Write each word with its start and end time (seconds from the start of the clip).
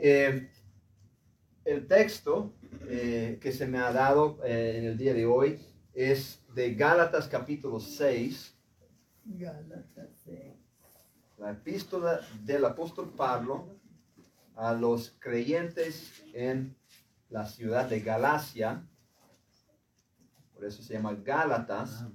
Eh, 0.00 0.48
el 1.64 1.88
texto 1.88 2.54
eh, 2.88 3.38
que 3.40 3.50
se 3.50 3.66
me 3.66 3.78
ha 3.78 3.92
dado 3.92 4.38
eh, 4.44 4.78
en 4.78 4.84
el 4.84 4.96
día 4.96 5.12
de 5.12 5.26
hoy 5.26 5.60
es 5.92 6.40
de 6.54 6.74
Gálatas 6.74 7.26
capítulo 7.26 7.80
6. 7.80 8.56
Gálatas 9.24 10.08
6. 10.24 10.54
La 11.38 11.50
epístola 11.50 12.20
del 12.44 12.64
apóstol 12.64 13.12
Pablo 13.16 13.76
a 14.54 14.72
los 14.72 15.16
creyentes 15.18 16.12
en 16.32 16.76
la 17.28 17.44
ciudad 17.44 17.88
de 17.88 18.00
Galacia. 18.00 18.86
Por 20.54 20.64
eso 20.64 20.80
se 20.80 20.94
llama 20.94 21.14
Gálatas. 21.24 22.06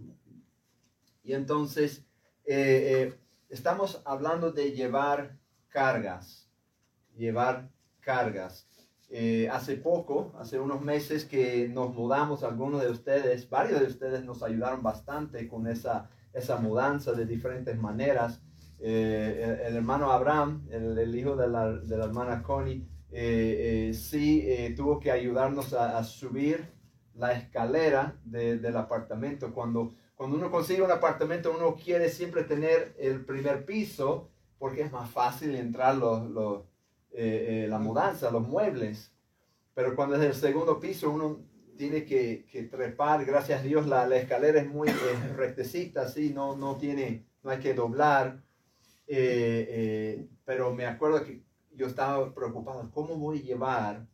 Y 1.21 1.33
entonces 1.33 2.05
eh, 2.45 3.13
estamos 3.49 4.01
hablando 4.05 4.53
de 4.53 4.71
llevar 4.71 5.37
cargas. 5.67 6.42
Llevar 7.15 7.69
cargas. 7.99 8.67
Eh, 9.15 9.47
hace 9.51 9.75
poco, 9.75 10.33
hace 10.39 10.59
unos 10.59 10.81
meses 10.81 11.25
que 11.25 11.69
nos 11.69 11.93
mudamos, 11.93 12.43
algunos 12.43 12.81
de 12.81 12.89
ustedes, 12.89 13.47
varios 13.47 13.79
de 13.79 13.85
ustedes 13.85 14.25
nos 14.25 14.41
ayudaron 14.41 14.81
bastante 14.81 15.47
con 15.47 15.67
esa, 15.67 16.09
esa 16.33 16.57
mudanza 16.57 17.11
de 17.11 17.27
diferentes 17.27 17.77
maneras. 17.77 18.41
Eh, 18.79 19.65
el, 19.67 19.75
hermano 19.75 20.11
Abraham, 20.11 20.67
el, 20.71 21.15
hijo 21.15 21.35
de 21.35 21.47
la, 21.47 21.73
de 21.73 21.95
la, 21.95 22.05
hermana 22.05 22.41
Connie, 22.41 22.87
eh, 23.11 23.91
sí 23.93 24.73
tuvo 24.75 24.99
que 24.99 25.11
ayudarnos 25.11 25.73
a, 25.73 26.03
subir 26.03 26.73
la 27.13 27.33
escalera 27.33 28.17
del 28.25 28.75
apartamento. 28.75 29.53
Cuando, 29.53 29.93
cuando 30.15 30.37
uno 30.37 30.49
consigue 30.49 30.81
un 30.81 30.89
apartamento, 30.89 31.53
uno 31.55 31.75
quiere 31.75 32.09
siempre 32.09 32.45
tener 32.45 32.95
el 32.97 33.23
primer 33.23 33.63
piso 33.63 34.31
porque 34.57 34.81
es 34.81 34.91
más 34.91 35.09
fácil 35.11 35.55
entrar 35.55 35.97
los, 35.97 36.27
los 36.31 36.72
eh, 37.15 37.65
eh, 37.65 37.67
la 37.67 37.77
mudanza, 37.77 38.31
los 38.31 38.47
muebles. 38.47 39.11
Pero 39.75 39.95
cuando 39.95 40.15
es 40.15 40.23
el 40.23 40.33
segundo 40.33 40.79
piso, 40.79 41.11
uno 41.11 41.45
tiene 41.77 42.05
que, 42.05 42.45
que 42.51 42.63
trepar. 42.63 43.23
Gracias 43.23 43.61
a 43.61 43.63
Dios, 43.63 43.85
la, 43.85 44.07
la 44.07 44.17
escalera 44.17 44.59
es 44.59 44.67
muy 44.67 44.87
rectecita, 45.35 46.03
así, 46.03 46.31
no, 46.33 46.55
no, 46.55 46.77
tiene, 46.77 47.25
no 47.43 47.51
hay 47.51 47.59
que 47.59 47.75
doblar. 47.75 48.41
Eh, 49.05 50.27
pero 50.43 50.73
me 50.73 50.87
acuerdo 50.87 51.23
que 51.23 51.43
yo 51.75 51.85
estaba 51.85 52.33
preocupado, 52.33 52.89
¿cómo 52.91 53.15
voy 53.15 53.39
a 53.39 53.43
llevar 53.43 54.07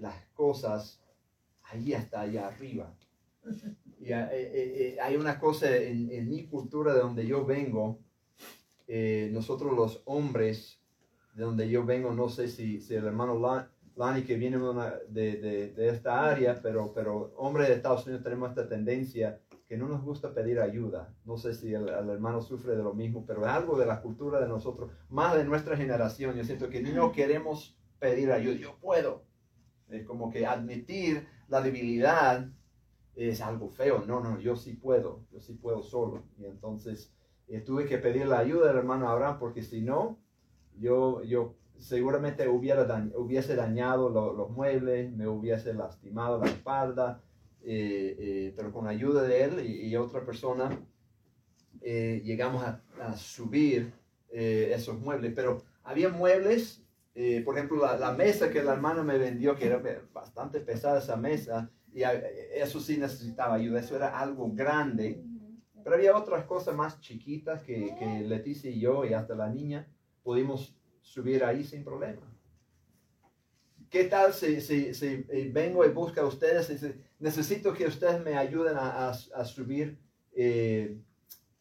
las 0.00 0.26
cosas 0.34 1.02
ahí 1.64 1.94
hasta 1.94 2.20
allá 2.20 2.48
arriba? 2.48 2.94
Y 3.98 4.12
hay 4.12 5.16
una 5.16 5.38
cosa 5.40 5.74
en, 5.74 6.10
en, 6.10 6.28
mi 6.28 6.46
cultura 6.46 6.92
de 6.92 7.00
donde 7.00 7.26
yo 7.26 7.44
vengo, 7.44 7.98
nosotros 8.86 9.74
los 9.74 10.02
hombres 10.04 10.77
de 11.38 11.44
donde 11.44 11.68
yo 11.68 11.84
vengo, 11.84 12.12
no 12.12 12.28
sé 12.28 12.48
si, 12.48 12.80
si 12.80 12.96
el 12.96 13.04
hermano 13.04 13.38
Lani 13.94 14.22
que 14.24 14.34
viene 14.34 14.58
de, 15.08 15.72
de, 15.72 15.88
esta 15.88 16.28
área, 16.28 16.60
pero, 16.60 16.92
pero 16.92 17.32
hombres 17.36 17.68
de 17.68 17.74
Estados 17.74 18.04
Unidos 18.06 18.24
tenemos 18.24 18.48
esta 18.48 18.68
tendencia 18.68 19.40
que 19.68 19.76
no 19.76 19.86
nos 19.86 20.02
gusta 20.02 20.34
pedir 20.34 20.58
ayuda. 20.58 21.14
No 21.24 21.36
sé 21.36 21.54
si 21.54 21.72
el, 21.72 21.88
hermano 21.88 22.42
sufre 22.42 22.74
de 22.74 22.82
lo 22.82 22.92
mismo, 22.92 23.24
pero 23.24 23.42
es 23.42 23.52
algo 23.52 23.78
de 23.78 23.86
la 23.86 24.02
cultura 24.02 24.40
de 24.40 24.48
nosotros, 24.48 24.90
más 25.10 25.36
de 25.36 25.44
nuestra 25.44 25.76
generación. 25.76 26.34
Yo 26.34 26.42
siento 26.42 26.70
que 26.70 26.82
no 26.82 27.12
queremos 27.12 27.78
pedir 28.00 28.32
ayuda. 28.32 28.56
Yo 28.56 28.76
puedo. 28.80 29.22
Es 29.90 30.04
como 30.04 30.30
que 30.32 30.44
admitir 30.44 31.24
la 31.46 31.60
debilidad 31.60 32.48
es 33.14 33.40
algo 33.40 33.68
feo. 33.68 34.04
No, 34.08 34.18
no, 34.18 34.40
yo 34.40 34.56
sí 34.56 34.72
puedo. 34.72 35.24
Yo 35.30 35.38
sí 35.40 35.54
puedo 35.54 35.84
solo. 35.84 36.24
Y 36.36 36.46
entonces 36.46 37.14
eh, 37.46 37.60
tuve 37.60 37.86
que 37.86 37.98
pedir 37.98 38.26
la 38.26 38.40
ayuda 38.40 38.66
del 38.66 38.78
hermano 38.78 39.08
Abraham 39.08 39.38
porque 39.38 39.62
si 39.62 39.82
no, 39.82 40.18
yo, 40.78 41.22
yo 41.22 41.54
seguramente 41.78 42.48
hubiera 42.48 42.82
hubiese 43.14 43.54
dañado 43.54 44.10
los 44.10 44.50
muebles, 44.50 45.12
me 45.12 45.26
hubiese 45.28 45.74
lastimado 45.74 46.38
la 46.40 46.46
espalda, 46.46 47.22
eh, 47.62 48.16
eh, 48.18 48.54
pero 48.56 48.72
con 48.72 48.84
la 48.84 48.90
ayuda 48.90 49.22
de 49.22 49.44
él 49.44 49.66
y, 49.66 49.94
otra 49.96 50.24
persona 50.24 50.70
eh, 51.80 52.22
llegamos 52.24 52.64
a, 52.64 52.82
subir 53.16 53.92
esos 54.30 54.98
muebles. 55.00 55.32
Pero 55.34 55.62
había 55.84 56.08
muebles, 56.08 56.84
por 57.44 57.56
ejemplo, 57.56 57.80
la, 57.80 57.96
la, 57.96 58.12
mesa 58.12 58.50
que 58.50 58.62
la 58.62 58.74
hermana 58.74 59.02
me 59.02 59.18
vendió, 59.18 59.56
que 59.56 59.66
era 59.66 59.82
bastante 60.12 60.60
pesada 60.60 60.98
esa 60.98 61.16
mesa, 61.16 61.70
y 61.92 62.02
eso 62.54 62.80
sí 62.80 62.98
necesitaba 62.98 63.54
ayuda, 63.54 63.80
eso 63.80 63.96
era 63.96 64.18
algo 64.18 64.50
grande. 64.52 65.24
Pero 65.82 65.96
había 65.96 66.16
otras 66.16 66.44
cosas 66.44 66.74
más 66.74 67.00
chiquitas 67.00 67.62
que, 67.62 67.94
que 67.98 68.20
Leticia 68.26 68.70
y 68.70 68.80
yo 68.80 69.04
y 69.04 69.14
hasta 69.14 69.34
la 69.34 69.48
niña 69.48 69.88
pudimos 70.28 70.76
subir 71.00 71.42
ahí 71.42 71.64
sin 71.64 71.82
problema. 71.82 72.20
¿Qué 73.88 74.04
tal 74.04 74.34
si, 74.34 74.60
si, 74.60 74.92
si 74.92 75.24
eh, 75.30 75.50
vengo 75.50 75.86
y 75.86 75.88
busco 75.88 76.20
a 76.20 76.26
ustedes 76.26 76.68
y 76.68 76.94
necesito 77.18 77.72
que 77.72 77.86
ustedes 77.86 78.22
me 78.22 78.36
ayuden 78.36 78.76
a, 78.76 79.08
a, 79.08 79.44
subir, 79.46 79.98
eh, 80.34 80.98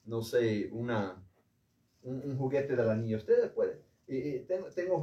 no 0.04 0.22
sé, 0.22 0.68
una, 0.74 1.16
un, 2.04 2.38
juguete 2.38 2.76
de 2.76 2.84
la 2.84 2.98
niña? 2.98 3.16
Ustedes 3.16 3.50
pueden. 3.52 3.80
tengo, 4.46 4.68
tengo, 4.76 4.98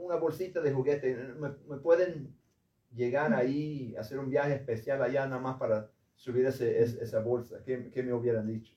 una 0.00 0.16
bolsita 0.16 0.60
de 0.60 0.72
juguete. 0.72 1.14
¿Me, 1.38 1.50
¿Me, 1.68 1.76
pueden 1.76 2.34
llegar 2.92 3.32
ahí, 3.32 3.94
hacer 3.96 4.18
un 4.18 4.28
viaje 4.28 4.54
especial 4.54 5.00
allá 5.00 5.24
nada 5.28 5.40
más 5.40 5.56
para 5.56 5.88
subir 6.16 6.46
ese, 6.46 6.82
esa 6.82 7.20
bolsa? 7.20 7.62
¿Qué, 7.64 7.92
¿Qué 7.92 8.02
me 8.02 8.12
hubieran 8.12 8.48
dicho? 8.48 8.74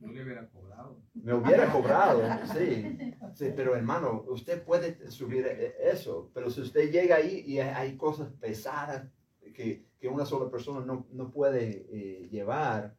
No 0.00 0.12
le 0.12 0.24
hubiera 0.24 0.48
cobrado. 0.48 1.00
Me 1.14 1.34
hubiera 1.34 1.72
cobrado, 1.72 2.22
sí. 2.52 2.98
sí. 3.34 3.52
Pero 3.54 3.76
hermano, 3.76 4.24
usted 4.28 4.62
puede 4.62 5.10
subir 5.10 5.46
e, 5.46 5.74
eso, 5.90 6.30
pero 6.34 6.50
si 6.50 6.60
usted 6.60 6.90
llega 6.90 7.16
ahí 7.16 7.44
y 7.46 7.58
hay 7.58 7.96
cosas 7.96 8.32
pesadas 8.40 9.06
que, 9.54 9.84
que 9.98 10.08
una 10.08 10.26
sola 10.26 10.50
persona 10.50 10.84
no, 10.84 11.06
no 11.12 11.30
puede 11.30 11.86
eh, 11.90 12.28
llevar, 12.28 12.96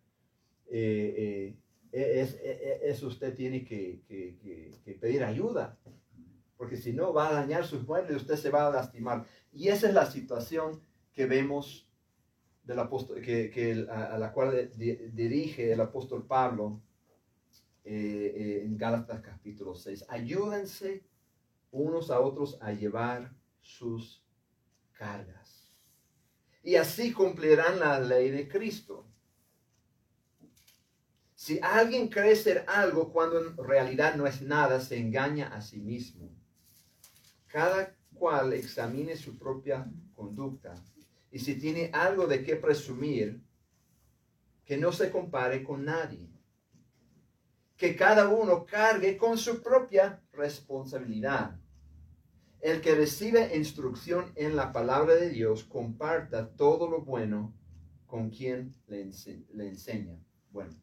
eh, 0.70 1.56
eh, 1.92 2.22
es, 2.22 2.40
eso 2.82 3.08
usted 3.08 3.36
tiene 3.36 3.64
que, 3.64 4.02
que, 4.08 4.38
que, 4.84 4.94
pedir 4.94 5.24
ayuda. 5.24 5.78
Porque 6.58 6.78
si 6.78 6.94
no, 6.94 7.14
va 7.14 7.30
a 7.30 7.34
dañar 7.34 7.66
sus 7.66 7.86
muebles, 7.86 8.18
usted 8.18 8.36
se 8.36 8.50
va 8.50 8.68
a 8.68 8.72
lastimar. 8.72 9.26
Y 9.52 9.68
esa 9.68 9.90
es 9.90 9.94
la 9.94 10.06
situación 10.06 10.82
que 11.12 11.26
vemos 11.26 11.90
del 12.64 12.80
apóstol, 12.80 13.22
que, 13.22 13.88
a, 13.90 14.18
la 14.18 14.32
cual 14.32 14.72
dirige 14.76 15.72
el 15.72 15.82
apóstol 15.82 16.26
Pablo 16.26 16.82
eh, 17.84 18.34
eh, 18.36 18.64
en 18.66 18.78
Gálatas 18.78 19.22
capítulo 19.22 19.76
6. 19.76 20.06
Ayúdense 20.08 21.04
unos 21.72 22.10
a 22.10 22.20
otros 22.20 22.58
a 22.62 22.72
llevar 22.72 23.34
sus 23.62 24.24
cargas. 24.94 25.74
Y 26.64 26.76
así 26.76 27.12
cumplirán 27.12 27.80
la 27.80 28.00
ley 28.00 28.30
de 28.30 28.48
Cristo. 28.48 29.06
Si 31.36 31.60
alguien 31.62 32.08
cree 32.08 32.38
ser 32.38 32.64
algo 32.70 33.12
cuando 33.12 33.40
en 33.40 33.58
realidad 33.58 34.16
no 34.16 34.26
es 34.26 34.42
nada, 34.42 34.80
se 34.80 34.98
engaña 34.98 35.48
a 35.50 35.62
sí 35.62 35.82
mismo. 35.82 36.30
Cada 37.48 37.94
cual 38.14 38.54
examine 38.54 39.18
su 39.18 39.38
propia 39.38 39.86
conducta 40.16 40.76
y 41.34 41.40
si 41.40 41.56
tiene 41.56 41.90
algo 41.94 42.28
de 42.28 42.44
qué 42.44 42.56
presumir, 42.56 43.42
que 44.66 44.78
no 44.78 44.92
se 44.92 45.10
compare 45.10 45.64
con 45.64 45.84
nadie. 45.84 46.30
Que 47.76 47.96
cada 47.96 48.30
uno 48.30 48.68
cargue 48.68 49.18
con 49.18 49.40
su 49.40 49.64
propia 49.64 50.22
responsabilidad. 50.32 51.60
El 52.60 52.82
que 52.82 52.94
recibe 52.94 53.58
instrucción 53.58 54.32
en 54.36 54.56
la 54.56 54.72
palabra 54.72 55.16
de 55.16 55.32
Dios 55.32 55.64
comparta 55.64 56.52
todo 56.52 56.88
lo 56.88 57.02
bueno 57.02 57.52
con 58.06 58.30
quien 58.30 58.76
le, 58.86 59.02
enseña. 59.02 60.16
Bueno, 60.52 60.76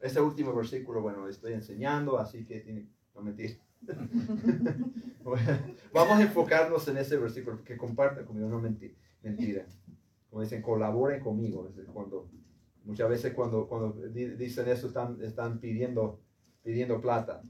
este 0.00 0.20
último 0.20 0.54
versículo, 0.54 1.00
bueno, 1.00 1.26
estoy 1.28 1.54
enseñando, 1.54 2.18
así 2.18 2.44
que 2.44 2.60
tiene 2.60 2.90
que 3.14 3.20
mentir. 3.22 3.58
vamos 5.94 6.18
a 6.18 6.22
enfocarnos 6.22 6.86
en 6.88 6.98
ese 6.98 7.16
versículo, 7.16 7.64
que 7.64 7.78
comparta 7.78 8.26
conmigo, 8.26 8.50
no 8.50 8.60
mentir, 8.60 8.98
mentira 9.24 9.66
como 10.34 10.42
dicen, 10.42 10.62
colaboren 10.62 11.20
conmigo. 11.20 11.72
Cuando, 11.92 12.28
muchas 12.82 13.08
veces 13.08 13.32
cuando, 13.34 13.68
cuando 13.68 13.92
dicen 14.08 14.66
eso 14.66 14.88
están, 14.88 15.22
están 15.22 15.60
pidiendo, 15.60 16.20
pidiendo 16.64 17.00
plata. 17.00 17.40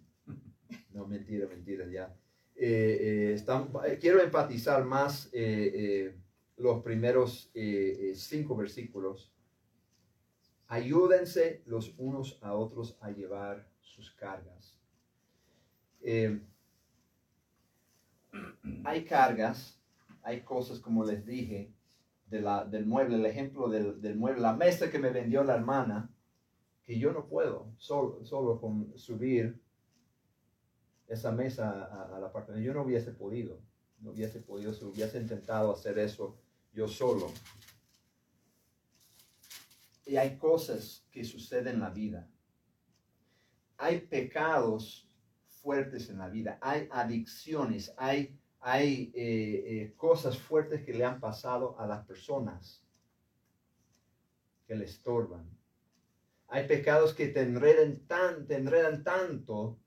No, 0.92 1.06
mentira, 1.06 1.48
mentira, 1.48 1.86
ya. 1.90 2.14
Eh, 2.54 2.98
eh, 3.00 3.32
están, 3.32 3.70
quiero 3.98 4.22
enfatizar 4.22 4.84
más 4.84 5.30
eh, 5.32 6.14
los 6.58 6.82
primeros 6.82 7.50
cinco 8.12 8.54
versículos. 8.54 9.32
Ayúdense 10.66 11.62
los 11.64 11.94
unos 11.96 12.38
a 12.42 12.52
otros 12.52 12.98
a 13.00 13.10
llevar 13.12 13.66
sus 13.80 14.10
cargas. 14.10 14.76
hay 18.84 19.04
cargas, 19.06 19.82
hay 20.24 20.42
cosas, 20.42 20.80
como 20.80 21.04
les 21.04 21.24
dije, 21.24 21.72
del 22.26 22.86
mueble, 22.86 23.16
el 23.16 23.26
ejemplo 23.26 23.68
del, 23.68 24.16
mueble, 24.16 24.40
la 24.40 24.54
mesa 24.54 24.90
que 24.90 24.98
me 24.98 25.10
vendió 25.10 25.44
la 25.44 25.54
hermana, 25.54 26.10
que 26.82 26.98
yo 26.98 27.12
no 27.12 27.26
puedo 27.26 27.72
solo, 27.76 28.24
solo 28.24 28.60
con 28.60 28.98
subir 28.98 29.60
esa 31.06 31.30
mesa 31.30 31.84
al 32.16 32.24
apartamento, 32.24 32.66
yo 32.66 32.74
no 32.74 32.82
hubiese 32.82 33.12
podido. 33.12 33.60
no 34.00 34.10
hubiese 34.10 34.40
podido, 34.40 34.72
si 34.72 34.84
hubiese 34.84 35.20
intentado 35.20 35.72
hacer 35.72 35.98
eso 35.98 36.36
yo 36.72 36.88
solo. 36.88 37.30
Y 40.06 40.16
hay 40.16 40.36
cosas 40.36 41.06
que 41.10 41.24
suceden 41.24 41.74
en 41.74 41.80
la 41.80 41.90
vida. 41.90 42.28
Hay 43.76 44.00
pecados 44.00 45.08
fuertes 45.48 46.10
en 46.10 46.18
la 46.18 46.28
vida, 46.28 46.58
hay 46.60 46.88
adicciones, 46.90 47.94
hay, 47.96 48.38
hay 48.66 49.12
eh, 49.14 49.62
eh, 49.66 49.94
cosas 49.94 50.38
fuertes 50.38 50.82
que 50.87 50.94
le 50.94 51.05
han 51.05 51.20
pasado 51.20 51.78
a 51.78 51.87
las 51.87 52.06
personas 52.06 52.82
que 54.66 54.75
le 54.75 54.87
estorban. 54.87 55.46
Hay 56.49 56.66
pecados 56.66 57.12
que 57.12 57.28
te 57.28 57.43
enredan, 57.43 58.06
tan, 58.06 58.46
te 58.46 58.56
enredan 58.56 59.05
tanto 59.05 59.78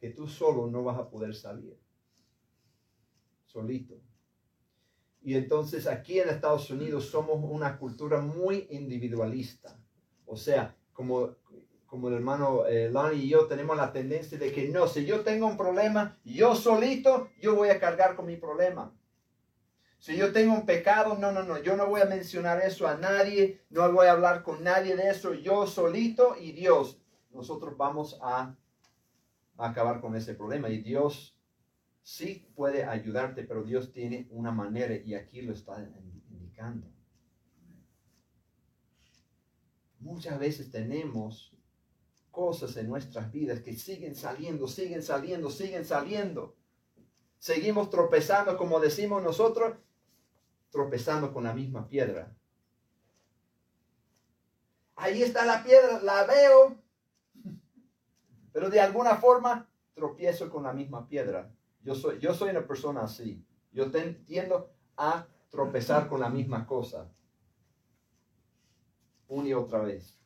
que 0.00 0.10
tú 0.10 0.26
solo 0.26 0.66
no 0.66 0.82
vas 0.82 0.98
a 0.98 1.08
poder 1.08 1.32
salir. 1.32 1.78
Solito. 3.44 4.00
Y 5.22 5.34
entonces 5.34 5.86
aquí 5.86 6.18
en 6.18 6.28
Estados 6.28 6.68
Unidos 6.70 7.06
somos 7.06 7.38
una 7.40 7.78
cultura 7.78 8.20
muy 8.20 8.66
individualista. 8.70 9.80
O 10.24 10.36
sea, 10.36 10.76
como, 10.92 11.36
como 11.96 12.08
el 12.08 12.14
hermano 12.16 12.66
eh, 12.66 12.90
Lonnie 12.90 13.24
y 13.24 13.28
yo 13.30 13.46
tenemos 13.46 13.74
la 13.74 13.90
tendencia 13.90 14.36
de 14.36 14.52
que 14.52 14.68
no, 14.68 14.86
si 14.86 15.06
yo 15.06 15.22
tengo 15.22 15.46
un 15.46 15.56
problema, 15.56 16.18
yo 16.24 16.54
solito, 16.54 17.30
yo 17.40 17.54
voy 17.54 17.70
a 17.70 17.80
cargar 17.80 18.16
con 18.16 18.26
mi 18.26 18.36
problema. 18.36 18.92
Si 19.98 20.14
yo 20.14 20.30
tengo 20.30 20.52
un 20.52 20.66
pecado, 20.66 21.16
no, 21.16 21.32
no, 21.32 21.42
no, 21.42 21.56
yo 21.62 21.74
no 21.74 21.86
voy 21.86 22.02
a 22.02 22.04
mencionar 22.04 22.60
eso 22.60 22.86
a 22.86 22.98
nadie, 22.98 23.62
no 23.70 23.90
voy 23.92 24.08
a 24.08 24.12
hablar 24.12 24.42
con 24.42 24.62
nadie 24.62 24.94
de 24.94 25.08
eso, 25.08 25.32
yo 25.32 25.66
solito 25.66 26.36
y 26.38 26.52
Dios. 26.52 27.00
Nosotros 27.30 27.78
vamos 27.78 28.18
a, 28.20 28.54
a 29.56 29.68
acabar 29.70 30.02
con 30.02 30.16
ese 30.16 30.34
problema 30.34 30.68
y 30.68 30.82
Dios 30.82 31.34
sí 32.02 32.46
puede 32.54 32.84
ayudarte, 32.84 33.42
pero 33.42 33.64
Dios 33.64 33.94
tiene 33.94 34.28
una 34.32 34.52
manera 34.52 34.94
y 34.94 35.14
aquí 35.14 35.40
lo 35.40 35.54
está 35.54 35.82
indicando. 36.28 36.86
Muchas 39.98 40.38
veces 40.38 40.70
tenemos 40.70 41.56
cosas 42.36 42.76
en 42.76 42.86
nuestras 42.86 43.32
vidas 43.32 43.60
que 43.60 43.72
siguen 43.72 44.14
saliendo, 44.14 44.68
siguen 44.68 45.02
saliendo, 45.02 45.48
siguen 45.48 45.86
saliendo. 45.86 46.54
Seguimos 47.38 47.88
tropezando, 47.88 48.58
como 48.58 48.78
decimos 48.78 49.22
nosotros, 49.22 49.78
tropezando 50.68 51.32
con 51.32 51.44
la 51.44 51.54
misma 51.54 51.88
piedra. 51.88 52.36
Ahí 54.96 55.22
está 55.22 55.46
la 55.46 55.64
piedra, 55.64 56.02
la 56.02 56.24
veo, 56.26 56.76
pero 58.52 58.68
de 58.68 58.80
alguna 58.80 59.16
forma 59.16 59.66
tropiezo 59.94 60.50
con 60.50 60.64
la 60.64 60.74
misma 60.74 61.08
piedra. 61.08 61.50
Yo 61.80 61.94
soy, 61.94 62.18
yo 62.18 62.34
soy 62.34 62.50
una 62.50 62.66
persona 62.66 63.00
así. 63.00 63.42
Yo 63.72 63.90
tiendo 64.26 64.70
a 64.98 65.26
tropezar 65.48 66.06
con 66.06 66.20
la 66.20 66.28
misma 66.28 66.66
cosa. 66.66 67.10
Una 69.26 69.48
y 69.48 69.54
otra 69.54 69.80
vez. 69.80 70.18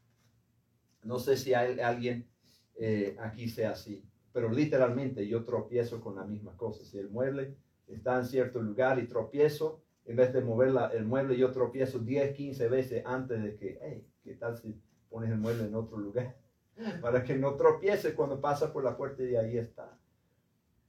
No 1.03 1.19
sé 1.19 1.37
si 1.37 1.55
hay 1.55 1.81
alguien 1.81 2.29
eh, 2.77 3.17
aquí 3.21 3.49
sea 3.49 3.73
así, 3.73 4.05
pero 4.33 4.51
literalmente 4.51 5.27
yo 5.27 5.45
tropiezo 5.45 6.01
con 6.01 6.17
la 6.17 6.25
misma 6.25 6.57
cosa. 6.57 6.85
Si 6.85 6.99
el 6.99 7.11
mueble 7.11 7.57
está 7.87 8.19
en 8.19 8.25
cierto 8.25 8.61
lugar 8.63 8.99
y 8.99 9.07
tropiezo, 9.07 9.83
en 10.05 10.17
vez 10.17 10.33
de 10.33 10.41
mover 10.41 10.73
el 10.95 11.05
mueble, 11.05 11.37
yo 11.37 11.51
tropiezo 11.51 11.99
10, 11.99 12.35
15 12.35 12.69
veces 12.69 13.03
antes 13.05 13.43
de 13.43 13.57
que, 13.57 13.79
hey, 13.83 14.07
¿qué 14.23 14.35
tal 14.35 14.57
si 14.57 14.81
pones 15.09 15.31
el 15.31 15.39
mueble 15.39 15.65
en 15.65 15.75
otro 15.75 15.99
lugar? 15.99 16.37
Para 17.03 17.23
que 17.23 17.37
no 17.37 17.55
tropiece 17.57 18.15
cuando 18.15 18.41
pasa 18.41 18.73
por 18.73 18.85
la 18.85 18.97
puerta 18.97 19.23
y 19.23 19.37
ahí 19.37 19.59
está. 19.59 19.99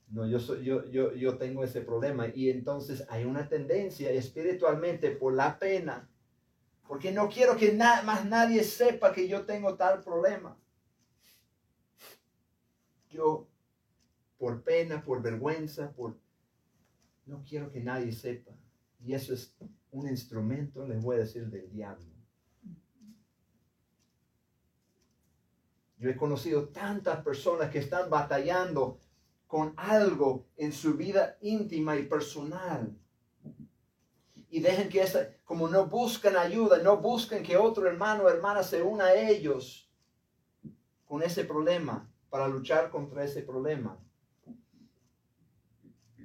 No, 0.09 0.27
yo, 0.27 0.39
yo, 0.61 0.89
yo, 0.89 1.13
yo 1.13 1.37
tengo 1.37 1.63
ese 1.63 1.81
problema. 1.81 2.27
Y 2.33 2.49
entonces 2.49 3.05
hay 3.09 3.23
una 3.23 3.47
tendencia 3.47 4.11
espiritualmente 4.11 5.11
por 5.11 5.33
la 5.33 5.57
pena. 5.57 6.09
Porque 6.91 7.13
no 7.13 7.29
quiero 7.29 7.55
que 7.55 7.71
más 7.71 8.25
nadie 8.25 8.65
sepa 8.65 9.13
que 9.13 9.25
yo 9.25 9.45
tengo 9.45 9.77
tal 9.77 10.03
problema. 10.03 10.57
Yo, 13.09 13.47
por 14.37 14.61
pena, 14.61 15.01
por 15.01 15.21
vergüenza, 15.21 15.93
por... 15.93 16.19
No 17.25 17.45
quiero 17.47 17.71
que 17.71 17.79
nadie 17.79 18.11
sepa. 18.11 18.51
Y 18.99 19.13
eso 19.13 19.33
es 19.33 19.55
un 19.91 20.09
instrumento, 20.09 20.85
les 20.85 21.01
voy 21.01 21.15
a 21.15 21.19
decir, 21.19 21.49
del 21.49 21.71
diablo. 21.71 22.11
Yo 25.97 26.09
he 26.09 26.17
conocido 26.17 26.67
tantas 26.67 27.23
personas 27.23 27.69
que 27.71 27.79
están 27.79 28.09
batallando 28.09 28.99
con 29.47 29.73
algo 29.77 30.49
en 30.57 30.73
su 30.73 30.97
vida 30.97 31.37
íntima 31.39 31.95
y 31.95 32.05
personal. 32.05 33.00
Y 34.51 34.59
dejen 34.59 34.89
que 34.89 35.01
esa, 35.01 35.29
como 35.45 35.69
no 35.69 35.87
buscan 35.87 36.35
ayuda, 36.35 36.83
no 36.83 36.97
buscan 36.97 37.41
que 37.41 37.55
otro 37.55 37.87
hermano 37.87 38.23
o 38.25 38.29
hermana 38.29 38.63
se 38.63 38.83
una 38.83 39.05
a 39.05 39.15
ellos 39.15 39.89
con 41.05 41.23
ese 41.23 41.45
problema, 41.45 42.13
para 42.29 42.49
luchar 42.49 42.89
contra 42.89 43.23
ese 43.23 43.43
problema. 43.43 43.97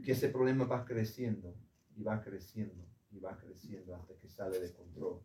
Que 0.04 0.12
ese 0.12 0.28
problema 0.28 0.64
va 0.64 0.84
creciendo 0.84 1.54
y 1.96 2.02
va 2.02 2.20
creciendo 2.20 2.84
y 3.12 3.20
va 3.20 3.36
creciendo 3.38 3.94
hasta 3.94 4.16
que 4.16 4.28
sale 4.28 4.58
de 4.58 4.72
control. 4.72 5.22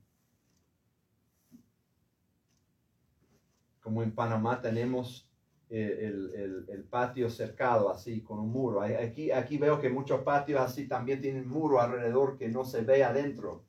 Como 3.81 4.03
en 4.03 4.13
Panamá 4.13 4.61
tenemos 4.61 5.30
el, 5.71 6.85
patio 6.89 7.29
cercado 7.29 7.89
así 7.89 8.21
con 8.21 8.39
un 8.39 8.51
muro. 8.51 8.81
Aquí, 8.81 9.31
aquí 9.31 9.57
veo 9.57 9.79
que 9.79 9.89
muchos 9.89 10.21
patios 10.21 10.59
así 10.59 10.87
también 10.87 11.21
tienen 11.21 11.47
muro 11.47 11.79
alrededor 11.79 12.37
que 12.37 12.49
no 12.49 12.65
se 12.65 12.81
ve 12.81 13.03
adentro. 13.03 13.63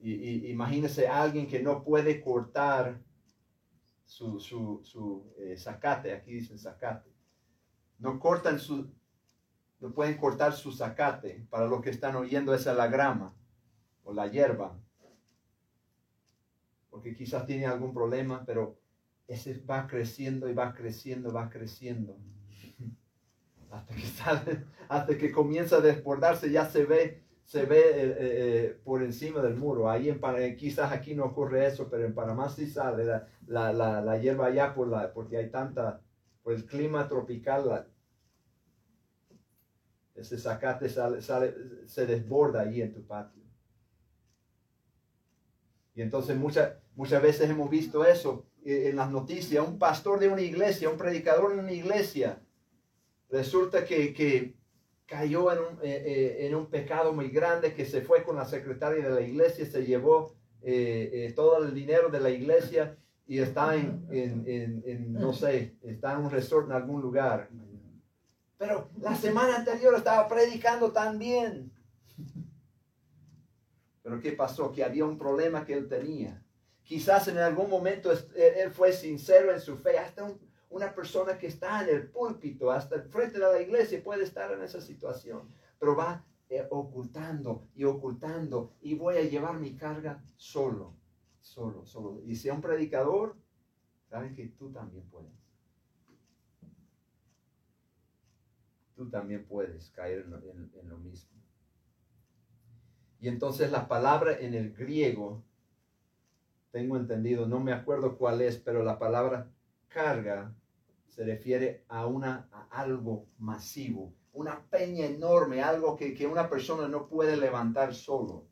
Y, 0.00 0.50
imagínese 0.50 1.08
alguien 1.08 1.46
que 1.46 1.62
no 1.62 1.82
puede 1.82 2.20
cortar 2.20 3.00
su, 4.04 4.38
su, 4.38 4.80
su 4.84 5.32
eh, 5.38 5.56
aquí 6.14 6.32
dicen 6.32 6.58
zacate. 6.58 7.10
No 7.98 8.20
cortan 8.20 8.60
su, 8.60 8.90
no 9.80 9.92
pueden 9.92 10.18
cortar 10.18 10.52
su 10.52 10.72
zacate. 10.72 11.46
Para 11.48 11.66
los 11.66 11.80
que 11.80 11.90
están 11.90 12.16
oyendo 12.16 12.54
esa 12.54 12.72
es 12.72 12.76
la 12.76 12.88
grama 12.88 13.34
o 14.04 14.12
la 14.12 14.28
hierba. 14.28 14.78
Porque 16.90 17.14
quizás 17.14 17.46
tiene 17.46 17.66
algún 17.66 17.92
problema, 17.94 18.44
pero 18.44 18.77
ese 19.28 19.62
va 19.70 19.86
creciendo 19.86 20.48
y 20.48 20.54
va 20.54 20.72
creciendo, 20.72 21.32
va 21.32 21.50
creciendo. 21.50 22.16
Hasta 23.70 23.94
que, 23.94 24.00
sale, 24.00 24.64
hasta 24.88 25.18
que 25.18 25.30
comienza 25.30 25.76
a 25.76 25.80
desbordarse, 25.82 26.50
ya 26.50 26.64
se 26.64 26.86
ve, 26.86 27.22
se 27.44 27.66
ve 27.66 27.78
eh, 27.78 27.92
eh, 27.92 28.16
eh, 28.20 28.80
por 28.82 29.02
encima 29.02 29.42
del 29.42 29.56
muro. 29.56 29.90
Ahí 29.90 30.08
en 30.08 30.18
Panamá, 30.18 30.56
quizás 30.56 30.90
aquí 30.90 31.14
no 31.14 31.26
ocurre 31.26 31.66
eso, 31.66 31.86
pero 31.90 32.06
en 32.06 32.14
Panamá 32.14 32.48
sí 32.48 32.66
sale 32.66 33.04
la, 33.46 33.72
la, 33.74 34.18
hierba 34.18 34.46
allá 34.46 34.74
por 34.74 34.88
la, 34.88 35.12
porque 35.12 35.36
hay 35.36 35.50
tanta, 35.50 36.00
por 36.42 36.54
el 36.54 36.64
clima 36.64 37.06
tropical, 37.06 37.86
ese 40.14 40.38
zacate 40.38 40.88
sale, 40.88 41.20
sale, 41.20 41.54
se 41.86 42.06
desborda 42.06 42.62
ahí 42.62 42.80
en 42.80 42.94
tu 42.94 43.06
patio. 43.06 43.42
Y 45.94 46.00
entonces 46.00 46.38
muchas, 46.38 46.72
muchas 46.96 47.22
veces 47.22 47.50
hemos 47.50 47.68
visto 47.68 48.02
eso 48.02 48.47
en 48.64 48.96
las 48.96 49.10
noticias, 49.10 49.66
un 49.66 49.78
pastor 49.78 50.18
de 50.18 50.28
una 50.28 50.42
iglesia, 50.42 50.90
un 50.90 50.98
predicador 50.98 51.54
de 51.54 51.60
una 51.60 51.72
iglesia, 51.72 52.40
resulta 53.30 53.84
que, 53.84 54.54
cayó 55.06 55.50
en 55.50 55.58
un, 55.58 55.78
eh, 55.82 56.02
eh, 56.04 56.46
en 56.46 56.54
un, 56.54 56.66
pecado 56.66 57.14
muy 57.14 57.28
grande, 57.28 57.72
que 57.72 57.86
se 57.86 58.02
fue 58.02 58.22
con 58.22 58.36
la 58.36 58.44
secretaria 58.44 59.08
de 59.08 59.14
la 59.14 59.20
iglesia, 59.22 59.64
se 59.64 59.86
llevó 59.86 60.34
eh, 60.62 61.32
todo 61.34 61.64
el 61.64 61.72
dinero 61.72 62.10
de 62.10 62.20
la 62.20 62.28
iglesia 62.28 62.96
y 63.26 63.38
está 63.38 63.74
en, 63.74 64.06
en, 64.10 65.12
no 65.14 65.32
sé, 65.32 65.76
está 65.82 66.12
en 66.12 66.24
un 66.24 66.30
resort 66.30 66.66
en 66.66 66.72
algún 66.72 67.00
lugar. 67.00 67.48
Pero 68.58 68.90
la 69.00 69.14
semana 69.14 69.56
anterior 69.56 69.94
estaba 69.94 70.28
predicando 70.28 70.92
también. 70.92 71.72
Pero 74.02 74.20
¿qué 74.20 74.32
pasó? 74.32 74.72
Que 74.72 74.84
había 74.84 75.04
un 75.04 75.16
problema 75.16 75.64
que 75.64 75.74
él 75.74 75.88
tenía. 75.88 76.42
Quizás 76.88 77.28
en 77.28 77.36
algún 77.36 77.68
momento 77.68 78.10
él 78.10 78.70
fue 78.70 78.94
sincero 78.94 79.52
en 79.52 79.60
su 79.60 79.76
fe. 79.76 79.98
Hasta 79.98 80.26
una 80.70 80.94
persona 80.94 81.36
que 81.36 81.48
está 81.48 81.82
en 81.82 81.94
el 81.94 82.08
púlpito, 82.08 82.70
hasta 82.70 82.94
el 82.94 83.02
frente 83.02 83.38
de 83.38 83.44
la 83.44 83.60
iglesia, 83.60 84.02
puede 84.02 84.24
estar 84.24 84.50
en 84.52 84.62
esa 84.62 84.80
situación. 84.80 85.50
Pero 85.78 85.94
va 85.94 86.24
eh, 86.48 86.66
ocultando 86.70 87.68
y 87.74 87.84
ocultando. 87.84 88.72
Y 88.80 88.94
voy 88.94 89.18
a 89.18 89.22
llevar 89.24 89.60
mi 89.60 89.76
carga 89.76 90.24
solo, 90.36 90.96
solo, 91.42 91.84
solo. 91.84 92.22
Y 92.24 92.36
si 92.36 92.48
un 92.48 92.62
predicador, 92.62 93.36
saben 94.08 94.34
que 94.34 94.46
tú 94.48 94.72
también 94.72 95.04
puedes. 95.10 95.30
Tú 98.94 99.10
también 99.10 99.44
puedes 99.44 99.90
caer 99.90 100.20
en 100.20 100.88
lo 100.88 100.96
mismo. 100.96 101.36
Y 103.20 103.28
entonces 103.28 103.70
la 103.70 103.88
palabra 103.88 104.38
en 104.38 104.54
el 104.54 104.72
griego 104.72 105.44
tengo 106.70 106.96
entendido, 106.96 107.46
no 107.46 107.60
me 107.60 107.72
acuerdo 107.72 108.16
cuál 108.16 108.40
es, 108.40 108.58
pero 108.58 108.82
la 108.82 108.98
palabra 108.98 109.50
carga 109.88 110.54
se 111.06 111.24
refiere 111.24 111.84
a, 111.88 112.06
una, 112.06 112.48
a 112.52 112.80
algo 112.80 113.26
masivo, 113.38 114.14
una 114.32 114.64
peña 114.68 115.06
enorme, 115.06 115.62
algo 115.62 115.96
que, 115.96 116.14
que 116.14 116.26
una 116.26 116.48
persona 116.48 116.88
no 116.88 117.08
puede 117.08 117.36
levantar 117.36 117.94
solo. 117.94 118.46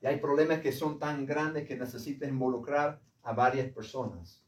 Y 0.00 0.06
hay 0.06 0.18
problemas 0.18 0.60
que 0.60 0.72
son 0.72 0.98
tan 0.98 1.26
grandes 1.26 1.66
que 1.66 1.76
necesitan 1.76 2.30
involucrar 2.30 3.00
a 3.22 3.32
varias 3.32 3.72
personas, 3.72 4.44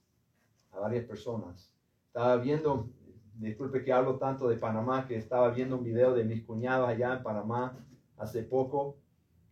a 0.70 0.78
varias 0.78 1.04
personas. 1.04 1.72
Estaba 2.06 2.36
viendo, 2.36 2.90
disculpe 3.34 3.82
que 3.82 3.92
hablo 3.92 4.18
tanto 4.18 4.48
de 4.48 4.56
Panamá, 4.56 5.06
que 5.06 5.16
estaba 5.16 5.50
viendo 5.50 5.76
un 5.76 5.84
video 5.84 6.14
de 6.14 6.24
mis 6.24 6.44
cuñados 6.44 6.88
allá 6.88 7.14
en 7.14 7.22
Panamá 7.22 7.84
hace 8.16 8.42
poco, 8.42 8.98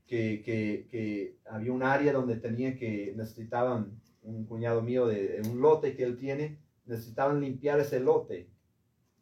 que, 0.07 0.43
que, 0.91 1.37
había 1.47 1.73
un 1.73 1.83
área 1.83 2.13
donde 2.13 2.37
tenían 2.37 2.77
que, 2.77 3.13
necesitaban, 3.17 4.01
un 4.23 4.45
cuñado 4.47 4.83
mío 4.83 5.07
de, 5.07 5.43
un 5.51 5.61
lote 5.61 5.95
que 5.95 6.05
él 6.05 6.17
tiene, 6.17 6.59
necesitaban 6.85 7.41
limpiar 7.41 7.81
ese 7.81 8.01
lote. 8.01 8.49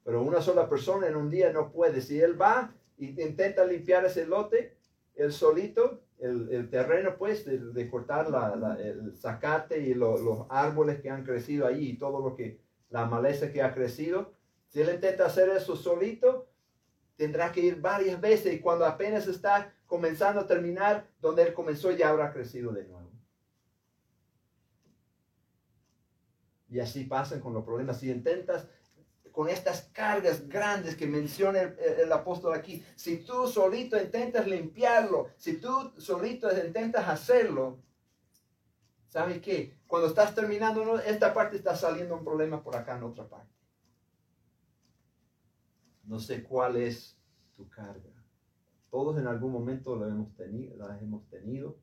Pero 0.05 0.23
una 0.23 0.41
sola 0.41 0.69
persona 0.69 1.07
en 1.09 1.17
un 1.17 1.31
día 1.31 1.53
no 1.53 1.73
puede. 1.73 2.01
Si 2.01 2.21
él 2.21 2.41
va 2.41 2.75
y 2.99 3.21
intenta 3.21 3.65
limpiar 3.65 4.05
ese 4.05 4.27
lote, 4.27 4.77
él 5.15 5.33
solito, 5.33 6.03
el, 6.19 6.49
el 6.51 6.71
terreno 6.71 7.17
pues 7.19 7.45
de, 7.45 7.91
cortar 7.91 8.31
la, 8.31 8.77
el 8.81 9.15
zacate 9.17 9.81
y 9.81 9.95
lo- 9.95 10.19
los 10.19 10.47
árboles 10.49 11.01
que 11.01 11.11
han 11.11 11.25
crecido 11.25 11.67
allí 11.67 11.91
y 11.91 11.99
todo 11.99 12.21
lo 12.27 12.35
que, 12.35 12.61
la 12.91 13.07
maleza 13.07 13.51
que 13.51 13.63
ha 13.63 13.75
crecido, 13.75 14.33
si 14.69 14.81
él 14.81 14.91
intenta 14.95 15.27
hacer 15.27 15.49
eso 15.51 15.77
solito, 15.77 16.49
tendrá 17.17 17.53
que 17.53 17.61
ir 17.61 17.81
varias 17.81 18.21
veces 18.21 18.55
y 18.55 18.61
cuando 18.61 18.85
apenas 18.85 19.27
está 19.27 19.73
comenzando 19.87 20.41
a 20.41 20.47
terminar, 20.47 21.09
donde 21.21 21.43
él 21.43 21.55
comenzó 21.55 21.91
ya 21.93 22.09
habrá 22.09 22.33
crecido 22.33 22.73
de 22.73 22.85
nuevo. 22.85 23.13
Y 26.69 26.81
así 26.81 27.05
pasan 27.05 27.41
con 27.41 27.55
los 27.55 27.65
problemas. 27.65 28.01
Si 28.01 28.11
intentas 28.11 28.67
con 29.31 29.49
estas 29.49 29.83
cargas 29.93 30.49
grandes 30.49 30.97
que 30.97 31.07
menciona 31.07 31.61
el, 31.61 31.79
el 31.79 32.13
apóstol 32.13 32.55
aquí, 32.55 32.85
si 32.97 33.19
tú 33.19 33.47
solito 33.47 34.01
intentas 34.01 34.47
limpiarlo, 34.47 35.31
si 35.37 35.59
tú 35.61 35.93
solito 35.99 36.49
intentas 36.57 37.09
hacerlo, 37.09 37.81
¿sabes 39.09 39.41
qué? 39.41 39.79
Cuando 39.87 40.09
estás 40.09 40.35
terminando 40.35 40.99
esta 41.01 41.33
parte 41.33 41.57
está 41.57 41.77
saliendo 41.77 42.17
un 42.17 42.25
problema 42.25 42.63
por 42.63 42.77
acá 42.77 42.97
en 42.97 43.05
otra 43.05 43.29
parte. 43.29 43.54
No 46.07 46.19
sé 46.19 46.43
cuál 46.43 46.77
es 46.77 47.17
tu 47.57 47.69
carga. 47.69 48.11
Todos 48.91 49.19
en 49.19 49.27
algún 49.27 49.53
momento 49.53 49.97
la 49.97 50.09
hemos 50.09 50.35
tenido, 50.37 50.77
la 50.77 50.99
hemos 51.01 51.29
tenido, 51.29 51.79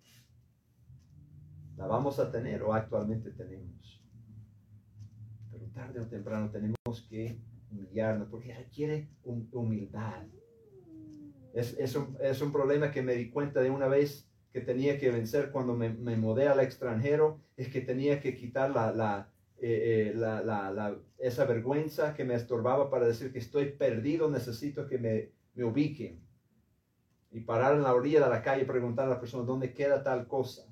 la 1.78 1.88
vamos 1.88 2.20
a 2.20 2.32
tener 2.32 2.64
o 2.64 2.74
actualmente 2.74 3.32
tenemos. 3.32 4.02
Pero 5.52 5.66
tarde 5.68 6.00
o 6.00 6.08
temprano 6.08 6.50
tenemos 6.50 7.08
que 7.10 7.42
humillarnos 7.72 8.30
porque 8.30 8.54
requiere 8.54 9.10
hum- 9.24 9.48
humildad. 9.52 10.26
Es, 11.54 11.78
es, 11.78 11.96
un, 11.96 12.16
es 12.22 12.42
un 12.42 12.52
problema 12.52 12.92
que 12.92 13.02
me 13.02 13.14
di 13.14 13.30
cuenta 13.30 13.62
de 13.62 13.70
una 13.70 13.88
vez 13.88 14.30
que 14.54 14.62
tenía 14.62 14.98
que 14.98 15.12
vencer 15.12 15.52
cuando 15.52 15.76
me, 15.76 15.90
me 15.90 16.16
mudé 16.18 16.48
al 16.48 16.60
extranjero, 16.60 17.42
es 17.58 17.70
que 17.70 17.82
tenía 17.82 18.20
que 18.22 18.36
quitar 18.36 18.72
la, 18.72 19.32
eh, 19.62 20.10
eh, 20.10 20.14
la- 20.16 20.98
esa 21.20 21.46
vergüenza 21.46 22.14
que 22.16 22.26
me 22.26 22.34
estorbaba 22.36 22.90
para 22.90 23.08
decir 23.08 23.32
que 23.32 23.40
estoy 23.40 23.72
perdido, 23.72 24.30
necesito 24.30 24.88
que 24.88 24.98
me, 24.98 25.32
me 25.54 25.64
ubiquen. 25.64 26.20
Y 27.32 27.42
parar 27.42 27.76
en 27.76 27.84
la 27.84 27.94
orilla 27.94 28.22
de 28.24 28.30
la 28.30 28.42
calle 28.42 28.64
y 28.64 28.66
preguntar 28.66 29.06
a 29.06 29.10
la 29.12 29.20
persona 29.20 29.46
dónde 29.46 29.74
queda 29.74 30.04
tal 30.04 30.28
cosa. 30.28 30.64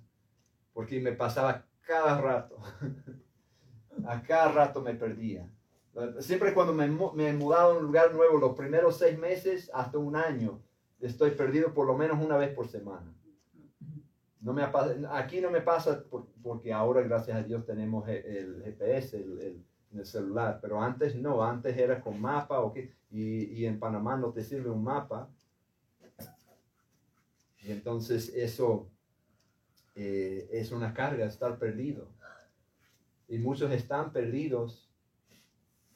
Porque 0.73 0.99
me 0.99 1.13
pasaba 1.13 1.65
cada 1.81 2.19
rato. 2.19 2.57
a 4.07 4.21
cada 4.23 4.51
rato 4.51 4.81
me 4.81 4.95
perdía. 4.95 5.49
Siempre 6.19 6.53
cuando 6.53 6.73
me, 6.73 6.87
me 6.87 7.29
he 7.29 7.33
mudado 7.33 7.73
a 7.73 7.77
un 7.77 7.83
lugar 7.83 8.13
nuevo, 8.13 8.37
los 8.37 8.55
primeros 8.55 8.97
seis 8.97 9.17
meses 9.17 9.69
hasta 9.73 9.97
un 9.97 10.15
año, 10.15 10.61
estoy 10.99 11.31
perdido 11.31 11.73
por 11.73 11.85
lo 11.87 11.97
menos 11.97 12.23
una 12.23 12.37
vez 12.37 12.53
por 12.53 12.67
semana. 12.67 13.13
No 14.41 14.53
me 14.53 14.63
aquí 15.11 15.41
no 15.41 15.51
me 15.51 15.61
pasa 15.61 16.03
por- 16.09 16.27
porque 16.41 16.71
ahora, 16.71 17.01
gracias 17.01 17.37
a 17.37 17.43
Dios, 17.43 17.65
tenemos 17.65 18.07
el, 18.07 18.25
el 18.25 18.63
GPS 18.63 19.17
el, 19.17 19.39
el- 19.39 19.65
en 19.91 19.99
el 19.99 20.05
celular, 20.05 20.59
pero 20.61 20.79
antes 20.81 21.15
no, 21.15 21.43
antes 21.43 21.75
era 21.75 21.99
con 21.99 22.21
mapa 22.21 22.59
o 22.61 22.71
qué, 22.71 22.93
y, 23.09 23.45
y 23.45 23.65
en 23.65 23.79
Panamá 23.79 24.15
no 24.17 24.31
te 24.31 24.43
sirve 24.43 24.69
un 24.69 24.83
mapa. 24.83 25.27
Y 27.63 27.71
entonces 27.71 28.29
eso 28.35 28.87
eh, 29.95 30.47
es 30.51 30.71
una 30.71 30.93
carga, 30.93 31.25
estar 31.25 31.57
perdido. 31.57 32.07
Y 33.27 33.37
muchos 33.39 33.71
están 33.71 34.13
perdidos. 34.13 34.89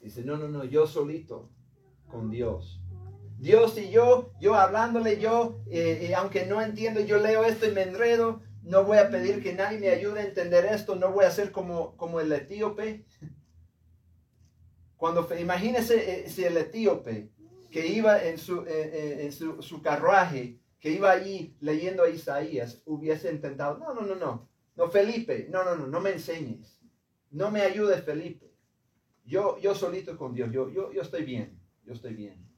Dicen, 0.02 0.26
no, 0.26 0.38
no, 0.38 0.48
no, 0.50 0.66
yo 0.66 0.86
solito 0.86 1.50
con 2.10 2.30
Dios. 2.30 2.82
Dios 3.40 3.78
y 3.78 3.90
yo, 3.90 4.32
yo 4.40 4.56
hablándole, 4.56 5.20
yo, 5.20 5.62
eh, 5.70 6.08
eh, 6.10 6.16
aunque 6.16 6.46
no 6.46 6.62
entiendo, 6.62 7.02
yo 7.02 7.18
leo 7.18 7.44
esto 7.44 7.68
y 7.68 7.72
me 7.72 7.84
enredo, 7.84 8.42
no 8.63 8.86
voy 8.86 8.98
a 8.98 9.10
pedir 9.10 9.44
que 9.44 9.54
nadie 9.54 9.80
me 9.80 9.90
ayude 9.90 10.22
a 10.22 10.25
entender 10.25 10.66
esto, 10.66 10.96
no 10.96 11.12
voy 11.12 11.25
a 11.25 11.32
ser 11.32 11.52
como, 11.52 11.96
como 11.98 12.20
el 12.20 12.32
etíope. 12.32 13.06
Cuando, 14.96 15.28
imagínese 15.38 16.25
eh, 16.25 16.30
si 16.30 16.46
el 16.46 16.56
etíope 16.56 17.30
que 17.70 17.88
iba 17.88 18.24
en 18.24 18.38
su, 18.38 18.62
eh, 18.62 18.66
eh, 18.70 19.18
en 19.25 19.32
su, 19.34 19.62
su 19.62 19.82
carruaje, 19.82 20.60
que 20.80 20.92
iba 20.92 21.12
allí 21.12 21.58
leyendo 21.60 22.04
a 22.04 22.10
Isaías, 22.10 22.82
hubiese 22.86 23.32
intentado, 23.32 23.78
no, 23.78 23.94
no, 23.94 24.02
no, 24.02 24.16
no, 24.16 24.50
no, 24.75 24.90
Felipe, 24.90 25.48
no, 25.50 25.63
no, 25.63 25.75
no, 25.75 25.88
no 25.88 26.00
me 26.00 26.12
enseñes, 26.12 26.80
no 27.32 27.52
me 27.52 27.62
ayudes, 27.62 28.04
Felipe. 28.04 28.54
Yo, 29.25 29.58
yo 29.60 29.75
solito 29.75 30.18
con 30.18 30.34
Dios, 30.34 30.52
yo, 30.52 30.70
yo, 30.70 30.92
yo 30.92 31.02
estoy 31.02 31.24
bien, 31.24 31.60
yo 31.84 31.94
estoy 31.94 32.13
bien. 32.13 32.52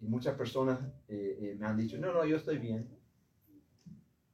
Y 0.00 0.06
muchas 0.06 0.34
personas 0.36 0.80
eh, 1.08 1.38
eh, 1.40 1.56
me 1.58 1.66
han 1.66 1.76
dicho, 1.76 1.98
no, 1.98 2.12
no, 2.12 2.24
yo 2.24 2.36
estoy 2.36 2.58
bien. 2.58 2.88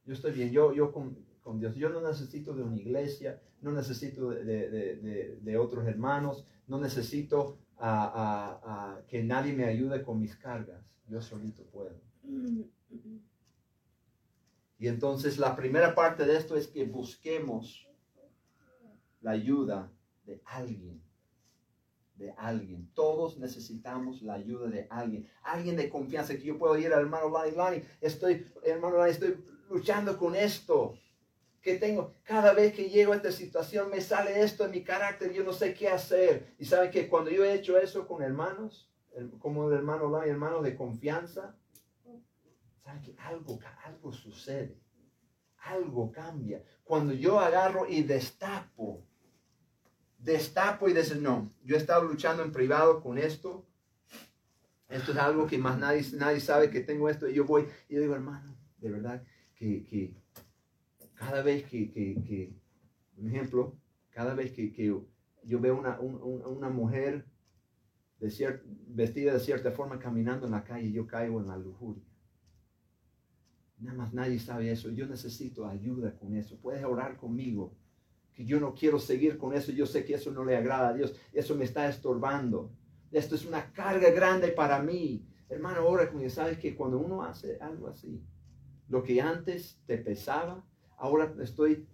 Yo 0.05 0.13
estoy 0.15 0.33
bien, 0.33 0.51
yo, 0.53 0.73
yo 0.73 0.93
con, 0.93 1.17
con 1.41 1.59
Dios, 1.59 1.75
yo 1.75 1.89
no 1.91 2.01
necesito 2.01 2.55
de 2.55 2.63
una 2.63 2.77
iglesia, 2.77 3.41
no 3.61 3.73
necesito 3.73 4.31
de, 4.31 4.45
de- 4.45 4.97
de- 4.97 5.37
de- 5.41 5.59
otros 5.59 5.87
hermanos, 5.87 6.47
no 6.69 6.79
necesito 6.79 7.59
a, 7.77 8.05
a- 8.05 8.95
a 8.99 9.07
que 9.09 9.23
nadie 9.25 9.53
me 9.53 9.65
ayude 9.65 10.03
con 10.03 10.21
mis 10.21 10.37
cargas, 10.37 10.81
yo 11.09 11.21
solito 11.21 11.65
puedo. 11.65 12.01
Y 14.79 14.89
entonces 14.89 15.39
la 15.39 15.57
primera 15.57 15.95
parte 15.95 16.25
de 16.27 16.37
esto 16.37 16.57
es 16.57 16.69
que 16.69 16.85
busquemos 16.85 17.89
la 19.23 19.33
ayuda 19.33 19.91
de 20.25 20.41
alguien. 20.45 21.01
De 22.17 22.33
alguien. 22.37 22.91
Todos 22.95 23.39
necesitamos 23.39 24.23
la 24.23 24.35
ayuda 24.35 24.69
de 24.69 24.87
alguien. 24.89 25.29
Alguien 25.43 25.77
de 25.77 25.91
confianza 25.91 26.35
que 26.35 26.45
yo 26.45 26.59
puedo 26.59 26.77
ir 26.79 26.93
al 26.93 27.01
hermano 27.01 27.29
Lani. 27.31 27.51
Lani, 27.53 27.83
estoy, 28.01 28.51
hermano 28.65 28.97
Lani, 28.97 29.11
estoy 29.11 29.37
luchando 29.69 30.17
con 30.19 30.35
esto. 30.35 30.99
Que 31.61 31.77
tengo, 31.77 32.15
cada 32.23 32.55
vez 32.55 32.73
que 32.73 32.89
llego 32.89 33.13
a 33.13 33.17
esta 33.17 33.33
situación 33.33 33.91
me 33.91 34.01
sale 34.01 34.41
esto 34.43 34.65
en 34.65 34.71
mi 34.71 34.83
carácter, 34.83 35.33
yo 35.33 35.45
no 35.45 35.53
sé 35.53 35.75
qué 35.75 35.89
hacer. 35.89 36.55
Y 36.59 36.65
saben 36.65 36.91
que 36.91 37.09
cuando 37.09 37.31
yo 37.31 37.45
he 37.45 37.55
hecho 37.55 37.77
eso 37.77 38.07
con 38.07 38.23
hermanos, 38.23 38.91
como 39.39 39.69
el 39.69 39.77
hermano 39.77 40.09
Lani, 40.09 40.31
hermanos 40.31 40.63
de 40.63 40.75
confianza, 40.75 41.55
saben 42.83 43.03
que 43.03 43.15
algo, 43.19 43.59
algo 43.85 44.13
sucede. 44.13 44.81
Algo 45.59 46.13
cambia. 46.13 46.63
Cuando 46.85 47.13
yo 47.13 47.41
agarro 47.41 47.87
y 47.89 48.03
destapo 48.03 49.05
destapo 50.19 50.89
y 50.89 50.93
dice, 50.93 51.17
no, 51.17 51.53
yo 51.65 51.77
he 51.77 51.79
estado 51.79 52.05
luchando 52.05 52.43
en 52.43 52.53
privado 52.53 53.03
con 53.03 53.19
esto. 53.19 53.67
Esto 54.89 55.13
es 55.13 55.19
algo 55.19 55.47
que 55.47 55.59
más 55.59 55.79
nadie, 55.79 56.05
nadie 56.15 56.41
sabe 56.41 56.71
que 56.71 56.81
tengo 56.81 57.09
esto. 57.09 57.29
Y 57.29 57.35
yo 57.35 57.45
voy 57.45 57.67
y 57.89 57.95
yo 57.95 58.01
digo, 58.01 58.15
hermano, 58.15 58.57
de 58.79 58.91
verdad 58.91 59.23
que, 59.55 59.85
que 59.85 60.15
cada 61.15 61.43
vez 61.43 61.65
que, 61.65 61.91
que, 61.91 62.23
que, 62.23 62.55
un 63.17 63.29
ejemplo, 63.29 63.77
cada 64.11 64.35
vez 64.35 64.53
que, 64.53 64.73
que 64.73 64.87
yo 65.45 65.61
veo 65.61 65.77
una, 65.79 65.99
un- 66.01 66.21
un- 66.23 66.43
una 66.57 66.69
mujer 66.69 67.27
de 68.21 68.29
cier- 68.29 68.63
vestida 68.89 69.33
de 69.35 69.41
cierta 69.41 69.73
forma 69.73 69.99
caminando 69.99 70.47
en 70.47 70.53
la 70.53 70.65
calle, 70.65 70.91
yo 70.93 71.07
caigo 71.07 71.41
en 71.41 71.49
la 71.49 71.57
lujuria. 71.57 72.05
Nada 73.79 73.99
más 73.99 74.15
nadie 74.15 74.39
sabe 74.39 74.71
eso. 74.71 74.91
Yo 74.91 75.07
necesito 75.07 75.67
ayuda 75.67 76.17
con 76.17 76.35
eso. 76.35 76.57
Puedes 76.61 76.83
orar 76.85 77.17
conmigo 77.17 77.75
que 78.37 78.45
yo 78.45 78.61
no 78.61 78.75
quiero 78.75 78.99
seguir 78.99 79.39
con 79.39 79.55
eso, 79.55 79.73
yo 79.73 79.87
sé 79.87 80.05
que 80.05 80.15
eso 80.15 80.31
no 80.31 80.45
le 80.45 80.55
agrada 80.55 80.91
a 80.91 80.93
Dios, 80.93 81.15
eso 81.33 81.57
me 81.57 81.65
está 81.65 81.89
estorbando. 81.89 82.71
Esto 83.11 83.35
es 83.35 83.47
una 83.47 83.73
carga 83.73 84.11
grande 84.11 84.49
para 84.49 84.83
mí. 84.83 85.27
Hermano, 85.49 85.81
ahora 85.81 86.11
como 86.11 86.29
sabes 86.29 86.59
que 86.59 86.77
cuando 86.77 86.99
uno 86.99 87.23
hace 87.23 87.57
algo 87.63 87.89
así, 87.89 88.23
lo 88.89 89.03
que 89.03 89.23
antes 89.23 89.81
te 89.87 89.97
pesaba, 89.97 90.63
ahora 90.99 91.33
estoy 91.41 91.89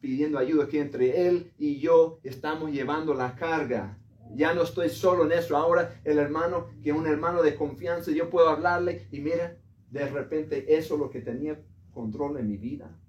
pidiendo 0.00 0.38
ayuda 0.38 0.68
que 0.68 0.80
entre 0.80 1.26
él 1.26 1.50
y 1.56 1.80
yo 1.80 2.20
estamos 2.24 2.72
llevando 2.72 3.14
la 3.14 3.34
carga. 3.34 3.98
Ya 4.34 4.52
no 4.52 4.62
estoy 4.62 4.90
solo 4.90 5.24
en 5.24 5.32
eso. 5.32 5.56
Ahora 5.56 5.98
el 6.04 6.18
hermano, 6.18 6.68
que 6.82 6.90
es 6.90 6.96
un 6.96 7.06
hermano 7.06 7.42
de 7.42 7.54
confianza, 7.54 8.10
yo 8.10 8.28
puedo 8.28 8.50
hablarle 8.50 9.08
y 9.10 9.20
mira, 9.20 9.56
de 9.90 10.06
repente 10.06 10.76
eso 10.76 10.94
es 10.94 11.00
lo 11.00 11.08
que 11.08 11.22
tenía 11.22 11.58
control 11.90 12.38
en 12.38 12.48
mi 12.48 12.58
vida 12.58 12.99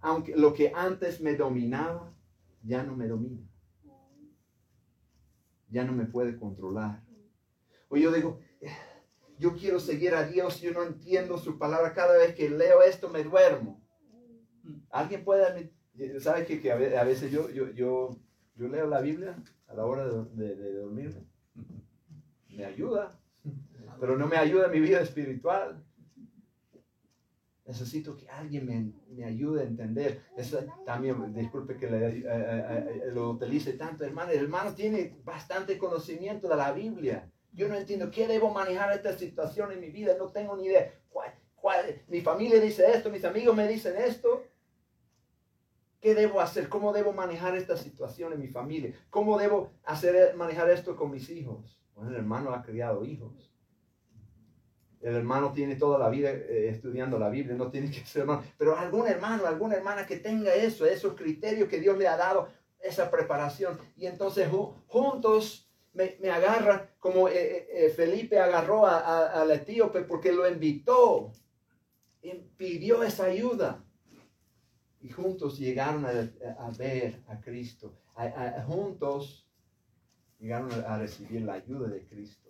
aunque 0.00 0.36
lo 0.36 0.54
que 0.54 0.72
antes 0.74 1.20
me 1.20 1.36
dominaba, 1.36 2.12
ya 2.62 2.82
no 2.82 2.96
me 2.96 3.06
domina. 3.06 3.46
Ya 5.68 5.84
no 5.84 5.92
me 5.92 6.06
puede 6.06 6.38
controlar. 6.38 7.02
O 7.88 7.96
yo 7.96 8.12
digo, 8.12 8.40
yo 9.38 9.54
quiero 9.56 9.80
seguir 9.80 10.14
a 10.14 10.26
Dios, 10.26 10.60
yo 10.60 10.72
no 10.72 10.82
entiendo 10.84 11.38
su 11.38 11.58
palabra. 11.58 11.94
Cada 11.94 12.16
vez 12.16 12.34
que 12.34 12.50
leo 12.50 12.82
esto 12.82 13.08
me 13.08 13.24
duermo. 13.24 13.80
¿Alguien 14.90 15.24
puede? 15.24 15.72
¿Sabe 16.20 16.46
que, 16.46 16.72
a 16.72 17.04
veces 17.04 17.30
yo, 17.30 17.50
yo, 17.50 17.70
yo, 17.70 18.16
leo 18.56 18.86
la 18.86 19.00
Biblia 19.00 19.42
a 19.66 19.74
la 19.74 19.84
hora 19.84 20.06
de, 20.06 20.56
de, 20.56 20.74
dormirme? 20.74 21.26
Me 22.48 22.64
ayuda, 22.64 23.18
pero 23.98 24.16
no 24.16 24.26
me 24.26 24.36
ayuda 24.36 24.66
en 24.66 24.72
mi 24.72 24.80
vida 24.80 25.00
espiritual. 25.00 25.82
Necesito 27.70 28.16
que 28.16 28.28
alguien 28.28 28.66
me, 28.66 28.92
me 29.14 29.24
ayude 29.24 29.60
a 29.60 29.64
entender. 29.64 30.24
Eso 30.36 30.58
también, 30.84 31.32
disculpe 31.32 31.76
que 31.76 31.86
eh, 31.86 32.24
eh, 32.24 32.24
eh, 32.26 33.10
lo 33.14 33.30
utilice 33.30 33.74
tanto, 33.74 34.04
hermano. 34.04 34.32
El 34.32 34.40
hermano 34.40 34.74
tiene 34.74 35.20
bastante 35.22 35.78
conocimiento 35.78 36.48
de 36.48 36.56
la 36.56 36.72
Biblia. 36.72 37.30
Yo 37.52 37.68
no 37.68 37.76
entiendo 37.76 38.10
qué 38.10 38.26
debo 38.26 38.52
manejar 38.52 38.92
esta 38.92 39.16
situación 39.16 39.70
en 39.70 39.80
mi 39.80 39.90
vida. 39.90 40.16
No 40.18 40.32
tengo 40.32 40.56
ni 40.56 40.64
idea. 40.64 40.92
mi 42.08 42.20
familia 42.22 42.58
dice 42.58 42.90
esto, 42.90 43.08
mis 43.08 43.24
amigos 43.24 43.54
me 43.54 43.68
dicen 43.68 43.94
esto. 43.96 44.42
¿Qué 46.00 46.16
debo 46.16 46.40
hacer? 46.40 46.68
¿Cómo 46.68 46.92
debo 46.92 47.12
manejar 47.12 47.56
esta 47.56 47.76
situación 47.76 48.32
en 48.32 48.40
mi 48.40 48.48
familia? 48.48 48.92
¿Cómo 49.10 49.38
debo 49.38 49.70
hacer, 49.84 50.34
manejar 50.34 50.68
esto 50.70 50.96
con 50.96 51.12
mis 51.12 51.30
hijos? 51.30 51.80
Bueno, 51.94 52.10
el 52.10 52.16
hermano 52.16 52.52
ha 52.52 52.64
criado 52.64 53.04
hijos. 53.04 53.52
El 55.00 55.16
hermano 55.16 55.52
tiene 55.52 55.76
toda 55.76 55.98
la 55.98 56.10
vida 56.10 56.30
eh, 56.30 56.68
estudiando 56.68 57.18
la 57.18 57.30
Biblia, 57.30 57.56
no 57.56 57.70
tiene 57.70 57.90
que 57.90 58.04
ser 58.04 58.22
hermano. 58.22 58.44
Pero 58.58 58.76
algún 58.76 59.06
hermano, 59.06 59.46
alguna 59.46 59.76
hermana 59.76 60.06
que 60.06 60.16
tenga 60.16 60.54
eso, 60.54 60.84
esos 60.84 61.14
criterios 61.14 61.68
que 61.68 61.80
Dios 61.80 61.96
le 61.96 62.06
ha 62.06 62.16
dado, 62.16 62.48
esa 62.80 63.10
preparación. 63.10 63.78
Y 63.96 64.06
entonces 64.06 64.48
juntos 64.86 65.70
me, 65.94 66.16
agarra 66.30 66.90
como 66.98 67.28
eh, 67.28 67.66
eh, 67.70 67.90
Felipe 67.90 68.38
agarró 68.38 68.86
al 68.86 69.50
etíope 69.50 70.02
porque 70.02 70.32
lo 70.32 70.48
invitó 70.48 71.32
pidió 72.56 73.02
esa 73.02 73.24
ayuda. 73.24 73.82
Y 75.00 75.08
juntos 75.08 75.58
llegaron 75.58 76.04
a, 76.04 76.70
ver 76.76 77.22
a 77.26 77.40
Cristo. 77.40 77.94
juntos 78.66 79.48
llegaron 80.38 80.70
a 80.72 80.98
recibir 80.98 81.42
la 81.42 81.54
ayuda 81.54 81.88
de 81.88 82.04
Cristo. 82.04 82.49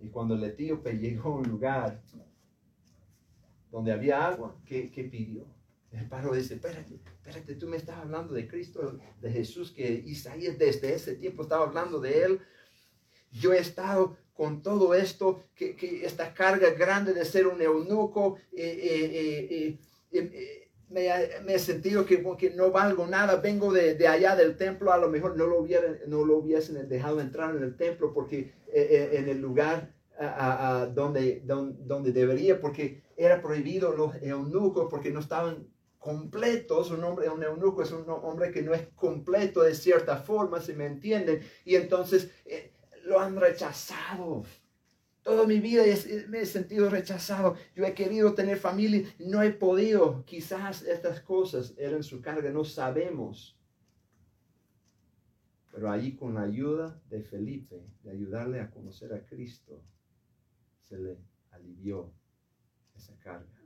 Y 0.00 0.08
cuando 0.08 0.34
el 0.34 0.44
etíope 0.44 0.92
llegó 0.98 1.30
a 1.30 1.36
un 1.36 1.48
lugar 1.48 2.02
donde 3.70 3.92
había 3.92 4.26
agua, 4.26 4.56
¿qué, 4.64 5.08
pidió? 5.10 5.46
El 5.90 6.08
paro 6.08 6.34
dice, 6.34 6.54
espérate, 6.54 6.94
espérate, 6.94 7.54
tú 7.54 7.66
me 7.66 7.76
estás 7.76 7.96
hablando 7.96 8.34
de 8.34 8.46
Cristo, 8.46 8.98
de 9.20 9.30
Jesús, 9.30 9.72
que 9.72 9.90
Isaías 10.06 10.58
desde 10.58 10.94
ese 10.94 11.14
tiempo 11.14 11.42
estaba 11.42 11.64
hablando 11.64 12.00
de 12.00 12.22
él. 12.22 12.40
Yo 13.32 13.52
he 13.52 13.58
estado 13.58 14.16
con 14.34 14.62
todo 14.62 14.94
esto, 14.94 15.44
que, 15.54 15.76
esta 16.04 16.34
carga 16.34 16.70
grande 16.70 17.14
de 17.14 17.24
ser 17.24 17.46
un 17.46 17.60
eunuco, 17.62 18.36
eh, 18.52 18.80
eh, 18.82 19.78
eh, 20.12 20.65
me, 20.88 21.08
he 21.48 21.58
sentido 21.58 22.06
que, 22.06 22.24
que, 22.38 22.50
no 22.50 22.70
valgo 22.70 23.06
nada, 23.06 23.36
vengo 23.36 23.72
de, 23.72 24.06
allá 24.06 24.36
del 24.36 24.56
templo, 24.56 24.92
a 24.92 24.98
lo 24.98 25.08
mejor 25.08 25.36
no 25.36 25.46
lo, 25.46 25.58
hubiera, 25.58 25.98
no 26.06 26.24
lo 26.24 26.36
hubiesen 26.38 26.88
dejado 26.88 27.20
entrar 27.20 27.54
en 27.56 27.62
el 27.62 27.76
templo 27.76 28.12
porque 28.12 28.52
en 28.72 29.28
el 29.28 29.40
lugar 29.40 29.92
donde, 30.94 31.42
donde, 31.44 32.12
debería, 32.12 32.60
porque 32.60 33.02
era 33.16 33.42
prohibido 33.42 33.92
los 33.92 34.14
eunucos, 34.22 34.88
porque 34.90 35.10
no 35.10 35.20
estaban 35.20 35.68
completos. 35.98 36.90
Un 36.90 37.04
hombre, 37.04 37.28
un 37.28 37.42
eunuco 37.42 37.82
es 37.82 37.90
un 37.90 38.08
hombre 38.08 38.50
que 38.50 38.62
no 38.62 38.72
es 38.72 38.86
completo 38.94 39.62
de 39.62 39.74
cierta 39.74 40.16
forma, 40.16 40.60
si 40.60 40.72
me 40.72 40.86
entienden, 40.86 41.40
y 41.64 41.74
entonces 41.74 42.30
eh, 42.46 42.72
lo 43.04 43.20
han 43.20 43.36
rechazado. 43.36 44.44
Toda 45.26 45.44
mi 45.44 45.58
vida 45.58 45.82
me 46.28 46.42
he 46.42 46.46
sentido 46.46 46.88
rechazado. 46.88 47.56
Yo 47.74 47.84
he 47.84 47.94
querido 47.94 48.32
tener 48.36 48.58
familia, 48.58 49.12
no 49.18 49.42
he 49.42 49.50
podido. 49.50 50.24
Quizás 50.24 50.82
estas 50.82 51.20
cosas 51.20 51.74
eran 51.78 52.04
su 52.04 52.22
carga, 52.22 52.48
no 52.50 52.62
sabemos. 52.62 53.58
Pero 55.72 55.90
ahí 55.90 56.14
con 56.14 56.34
la 56.34 56.42
ayuda 56.42 57.02
de 57.10 57.22
Felipe, 57.22 57.84
de 58.04 58.10
ayudarle 58.12 58.60
a 58.60 58.70
conocer 58.70 59.12
a 59.12 59.26
Cristo, 59.26 59.82
se 60.80 60.96
le 60.96 61.18
alivió 61.50 62.12
esa 62.94 63.18
carga. 63.18 63.60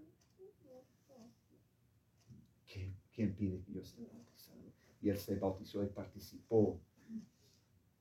¿Quién 3.13 3.35
pide 3.35 3.61
que 3.61 3.73
yo 3.75 3.85
sea 3.85 4.07
bautizado? 4.11 4.73
Y 5.03 5.11
él 5.11 5.19
se 5.19 5.35
bautizó 5.35 5.85
y 5.85 5.89
participó. 5.89 6.81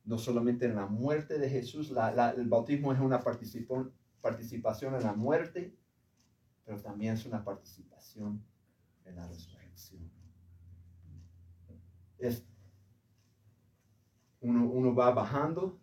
No 0.10 0.18
solamente 0.18 0.66
en 0.66 0.76
la 0.76 0.88
muerte 0.88 1.38
de 1.38 1.50
Jesús, 1.50 1.92
el 1.92 2.50
bautismo 2.50 2.92
es 2.92 3.00
una 3.00 3.22
participación 3.22 4.96
en 4.96 5.04
la 5.04 5.14
muerte, 5.14 5.76
pero 6.66 6.82
también 6.82 7.14
es 7.14 7.26
una 7.26 7.44
participación 7.44 8.44
en 9.06 9.16
la 9.16 9.28
resurrección. 9.28 10.10
Es, 12.18 12.44
uno, 14.42 14.70
uno 14.70 14.94
va 14.94 15.12
bajando 15.12 15.80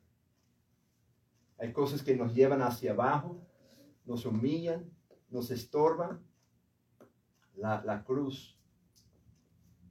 hay 1.58 1.72
cosas 1.72 2.02
que 2.02 2.16
nos 2.16 2.34
llevan 2.34 2.62
hacia 2.62 2.92
abajo, 2.92 3.40
nos 4.04 4.26
humillan, 4.26 4.90
nos 5.30 5.50
estorban. 5.50 6.22
La, 7.54 8.04
cruz 8.04 8.58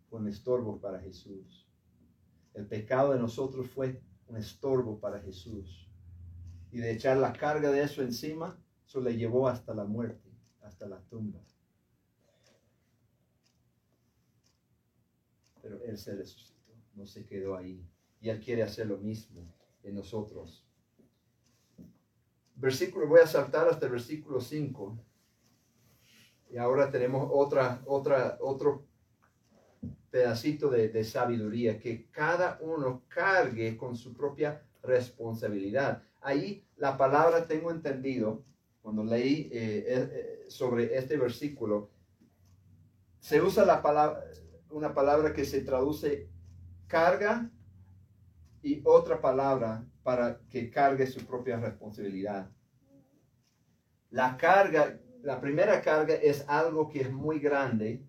fue 0.10 0.20
un 0.20 0.28
estorbo 0.28 0.80
para 0.80 1.00
Jesús. 1.00 1.68
El 2.54 2.68
pecado 2.68 3.14
de 3.14 3.20
nosotros 3.20 3.68
fue 3.70 4.02
un 4.28 4.38
estorbo 4.38 5.00
para 5.00 5.20
Jesús. 5.20 5.90
Y 6.72 6.80
de 6.80 6.92
echar 6.92 7.18
la 7.18 7.34
carga 7.34 7.72
de 7.72 7.82
eso 7.82 8.02
encima, 8.02 8.60
eso 8.86 9.02
le 9.02 9.16
llevó 9.16 9.48
hasta 9.48 9.74
la 9.74 9.86
muerte, 9.86 10.30
hasta 10.62 10.88
la 10.88 11.00
tumba. 11.02 11.40
Pero 15.62 15.82
Él 15.84 15.98
se 15.98 16.16
resucitó, 16.16 16.74
no 16.96 17.06
se 17.06 17.26
quedó 17.26 17.56
ahí. 17.56 17.88
Y 18.22 18.30
Él 18.30 18.40
quiere 18.40 18.64
hacer 18.64 18.88
lo 18.88 18.98
mismo 18.98 19.42
en 19.84 19.96
nosotros 19.96 20.66
versículo, 22.56 23.08
voy 23.08 23.20
a 23.20 23.28
saltar 23.28 23.68
hasta 23.68 23.86
el 23.86 23.92
versículo 23.92 24.40
5. 24.40 24.98
Y 26.52 26.58
ahora 26.58 26.90
tenemos 26.90 27.30
otra, 27.32 27.82
otra, 27.86 28.38
otro 28.42 28.86
pedacito 30.16 30.70
de, 30.70 30.88
de, 30.88 31.04
sabiduría, 31.04 31.78
que 31.78 32.10
cada 32.10 32.58
uno 32.62 33.04
cargue 33.10 33.76
con 33.76 33.98
su 33.98 34.14
propia 34.14 34.64
responsabilidad. 34.82 36.04
Ahí 36.22 36.66
la 36.78 36.96
palabra 36.96 37.46
tengo 37.46 37.70
entendido, 37.70 38.42
cuando 38.82 39.04
leí 39.04 39.50
eh, 39.52 39.84
eh, 39.86 39.86
eh, 39.88 40.46
sobre 40.48 40.98
este 40.98 41.18
versículo, 41.18 41.90
se 43.20 43.42
usa 43.42 43.66
la 43.66 43.82
palabra, 43.82 44.24
una 44.70 44.94
palabra 44.94 45.34
que 45.34 45.44
se 45.44 45.60
traduce 45.60 46.30
carga 46.88 47.52
y 48.62 48.82
otra 48.86 49.20
palabra 49.20 49.86
para 50.02 50.40
que 50.50 50.70
cargue 50.70 51.08
su 51.08 51.26
propia 51.26 51.60
responsabilidad. 51.60 52.50
La 54.12 54.38
carga, 54.38 54.98
la 55.24 55.42
primera 55.42 55.82
carga 55.82 56.16
es 56.16 56.48
algo 56.48 56.88
que 56.88 57.02
es 57.02 57.12
muy 57.12 57.40
grande 57.40 58.02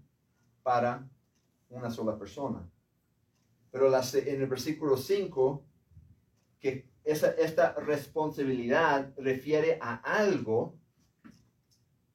para 0.62 1.08
una 1.70 1.90
sola 1.90 2.18
persona. 2.18 2.68
Pero 3.70 3.88
en 3.88 4.40
el 4.40 4.46
versículo 4.46 4.96
5, 4.96 5.64
que 6.60 6.88
esa, 7.04 7.30
esta 7.32 7.74
responsabilidad 7.74 9.12
refiere 9.16 9.78
a 9.80 9.96
algo 9.96 10.78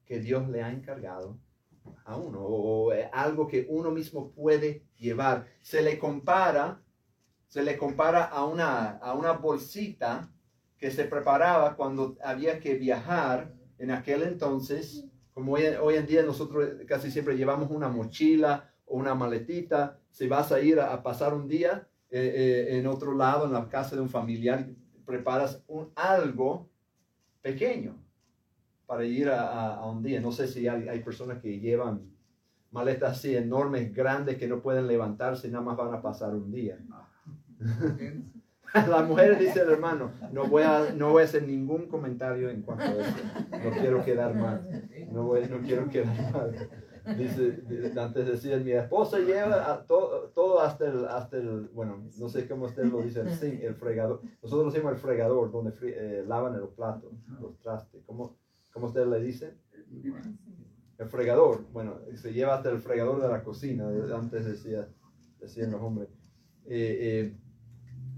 que 0.04 0.18
Dios 0.20 0.48
le 0.48 0.62
ha 0.62 0.72
encargado 0.72 1.38
a 2.04 2.16
uno, 2.16 2.40
o 2.40 2.92
algo 3.12 3.46
que 3.46 3.66
uno 3.68 3.90
mismo 3.90 4.32
puede 4.32 4.84
llevar. 4.96 5.46
Se 5.60 5.82
le 5.82 5.98
compara 5.98 6.82
se 7.52 7.62
le 7.62 7.76
compara 7.76 8.24
a 8.24 8.46
una, 8.46 8.92
a 8.92 9.12
una 9.12 9.32
bolsita 9.32 10.32
que 10.78 10.90
se 10.90 11.04
preparaba 11.04 11.76
cuando 11.76 12.16
había 12.24 12.58
que 12.58 12.76
viajar 12.76 13.52
en 13.76 13.90
aquel 13.90 14.22
entonces. 14.22 15.04
Como 15.34 15.52
hoy, 15.52 15.96
en 15.96 16.06
día 16.06 16.22
nosotros 16.22 16.66
casi 16.88 17.10
siempre 17.10 17.36
llevamos 17.36 17.70
una 17.70 17.88
mochila 17.88 18.71
o 18.92 18.96
una 18.96 19.14
maletita. 19.14 19.98
Si 20.10 20.28
vas 20.28 20.52
a 20.52 20.60
ir 20.60 20.78
a, 20.78 21.02
pasar 21.02 21.32
un 21.32 21.48
día 21.48 21.88
eh, 22.10 22.68
eh, 22.70 22.78
en 22.78 22.86
otro 22.86 23.14
lado, 23.14 23.46
en 23.46 23.52
la 23.52 23.68
casa 23.68 23.96
de 23.96 24.02
un 24.02 24.10
familiar, 24.10 24.68
preparas 25.06 25.62
un, 25.66 25.90
algo 25.96 26.68
pequeño 27.40 27.96
para 28.86 29.04
ir 29.04 29.30
a, 29.30 29.82
un 29.86 30.02
día. 30.02 30.20
No 30.20 30.30
sé 30.30 30.46
si 30.46 30.68
hay, 30.68 30.88
hay 30.88 31.02
personas 31.02 31.40
que 31.40 31.58
llevan 31.58 32.12
maletas 32.70 33.18
así 33.18 33.34
enormes, 33.34 33.94
grandes, 33.94 34.36
que 34.36 34.46
no 34.46 34.60
pueden 34.60 34.86
levantarse 34.86 35.48
y 35.48 35.50
nada 35.50 35.64
más 35.64 35.76
van 35.76 35.94
a 35.94 36.02
pasar 36.02 36.34
un 36.34 36.52
día. 36.52 36.78
La 38.74 39.02
mujer 39.02 39.38
dice 39.38 39.60
el 39.60 39.70
hermano, 39.70 40.12
no 40.32 40.46
voy, 40.46 40.62
a, 40.62 40.92
no 40.96 41.10
voy 41.10 41.22
a 41.22 41.24
hacer 41.26 41.42
ningún 41.46 41.88
comentario 41.88 42.48
en 42.48 42.62
cuanto 42.62 42.84
a 42.84 42.92
eso. 42.92 43.16
No 43.50 43.70
quiero 43.70 44.02
quedar 44.02 44.34
mal. 44.34 44.88
No, 45.10 45.24
voy, 45.24 45.46
no 45.46 45.60
quiero 45.60 45.88
quedar 45.90 46.32
mal. 46.32 46.68
Dice, 47.18 47.62
antes 47.98 48.26
decía, 48.26 48.58
mi 48.58 48.72
esposa 48.72 49.18
lleva 49.18 49.72
a 49.72 49.84
todo, 49.86 50.60
hasta 50.60 50.86
el, 50.86 51.04
hasta 51.06 51.36
el, 51.36 51.68
bueno, 51.74 52.08
no 52.18 52.28
sé 52.28 52.46
cómo 52.48 52.66
usted 52.66 52.84
lo 52.84 53.02
dice, 53.02 53.22
el, 53.22 53.74
fregador. 53.74 54.20
Nosotros 54.42 54.72
decimos 54.72 54.92
el 54.94 54.98
fregador, 54.98 55.50
donde 55.50 55.72
fri- 55.72 55.94
eh, 55.96 56.24
lavan 56.26 56.58
los 56.60 56.70
platos, 56.70 57.12
los 57.40 57.58
trastes. 57.58 58.02
¿Cómo, 58.06 58.36
cómo 58.72 58.86
usted 58.86 59.06
le 59.06 59.20
dice? 59.20 59.56
El 60.98 61.08
fregador. 61.08 61.64
Bueno, 61.72 61.98
se 62.14 62.32
lleva 62.32 62.54
hasta 62.54 62.70
el 62.70 62.78
fregador 62.80 63.20
de 63.20 63.28
la 63.28 63.42
cocina, 63.42 63.88
antes 64.14 64.44
decía, 64.44 64.88
decían 65.40 65.72
los 65.72 65.80
hombres. 65.82 66.08
Eh, 66.66 66.98
eh, 67.00 67.36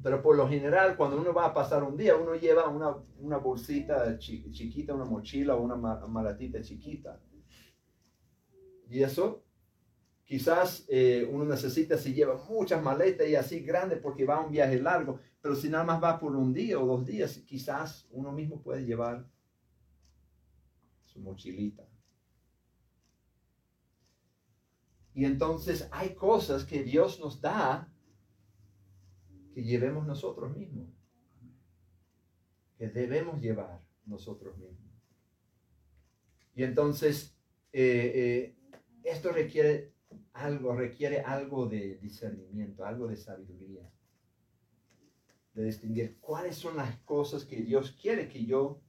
pero 0.03 0.21
por 0.21 0.37
lo 0.37 0.47
general, 0.47 0.97
cuando 0.99 1.19
uno 1.19 1.33
va 1.33 1.47
a 1.47 1.55
pasar 1.55 1.83
un 1.83 1.97
día, 1.97 2.15
uno 2.17 2.35
lleva 2.35 2.69
una, 2.69 2.95
una 3.21 3.39
bolsita 3.39 4.19
chi- 4.19 4.51
chiquita, 4.51 4.93
una 4.95 5.07
mochila 5.07 5.55
o 5.57 5.63
una 5.63 5.77
ma- 5.77 6.07
maletita 6.07 6.61
chiquita. 6.61 7.19
Y 8.89 9.03
eso, 9.03 9.45
quizás 10.25 10.85
eh, 10.89 11.29
uno 11.31 11.45
necesita 11.45 11.99
si 11.99 12.15
lleva 12.15 12.43
muchas 12.49 12.83
maletas 12.83 13.29
y 13.29 13.35
así 13.35 13.61
grandes 13.61 13.99
porque 13.99 14.25
va 14.25 14.37
a 14.37 14.41
un 14.41 14.53
viaje 14.53 14.81
largo, 14.81 15.21
pero 15.41 15.55
si 15.55 15.69
nada 15.69 15.85
más 15.85 16.03
va 16.03 16.19
por 16.19 16.35
un 16.37 16.53
día 16.53 16.79
o 16.79 16.87
dos 16.87 17.05
días, 17.05 17.39
quizás 17.47 18.07
uno 18.11 18.33
mismo 18.33 18.63
puede 18.63 18.85
llevar 18.85 19.27
su 21.05 21.21
mochilita. 21.21 21.87
Y 25.15 25.25
entonces 25.25 25.89
hay 25.93 26.15
cosas 26.15 26.65
que 26.65 26.83
Dios 26.83 27.21
nos 27.21 27.41
da 27.41 27.89
que 29.55 29.63
llevemos 29.63 30.05
nosotros 30.05 30.57
mismos, 30.57 30.89
que 32.77 32.89
debemos 32.89 33.41
llevar 33.41 33.81
nosotros 34.05 34.59
mismos. 34.59 34.93
Y 36.57 36.65
entonces 36.65 37.37
eh, 37.73 38.13
eh, 38.15 38.57
esto 39.05 39.31
requiere 39.33 39.93
algo, 40.33 40.75
requiere 40.75 41.21
algo 41.21 41.67
de 41.67 41.99
discernimiento, 41.99 42.85
algo 42.85 43.07
de 43.07 43.17
sabiduría, 43.17 43.89
de 45.55 45.65
distinguir 45.65 46.19
cuáles 46.21 46.57
son 46.57 46.77
las 46.77 46.97
cosas 47.01 47.45
que 47.45 47.63
Dios 47.63 47.93
quiere 48.01 48.29
que 48.29 48.45
yo 48.45 48.81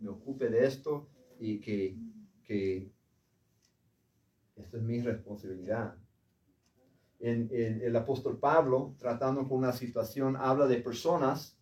me 0.00 0.10
ocupe 0.10 0.48
de 0.48 0.66
esto 0.66 1.08
y 1.40 1.60
que, 1.60 1.96
que 2.44 2.92
esto 4.56 4.76
es 4.76 4.82
mi 4.82 5.00
responsabilidad. 5.00 5.96
En, 7.18 7.48
en- 7.52 7.82
el 7.82 7.96
apóstol 7.96 8.38
Pablo, 8.38 8.94
tratando 8.98 9.48
con 9.48 9.58
una 9.58 9.72
situación, 9.72 10.36
habla 10.36 10.66
de 10.66 10.76
personas 10.80 11.58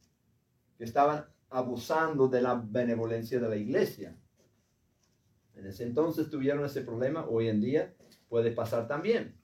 que 0.77 0.85
estaban 0.85 1.25
abusando 1.51 2.29
de 2.29 2.43
la 2.43 2.55
benevolencia 2.57 3.39
de 3.39 3.49
la 3.49 3.57
iglesia. 3.57 4.19
En 5.63 5.69
ese 5.69 5.85
entonces 5.85 6.29
tuvieron 6.29 6.65
ese 6.65 6.81
problema, 6.83 7.25
hoy 7.29 7.49
en 7.49 7.61
día 7.61 7.95
puede 8.29 8.51
pasar 8.51 8.89
también. 8.89 9.35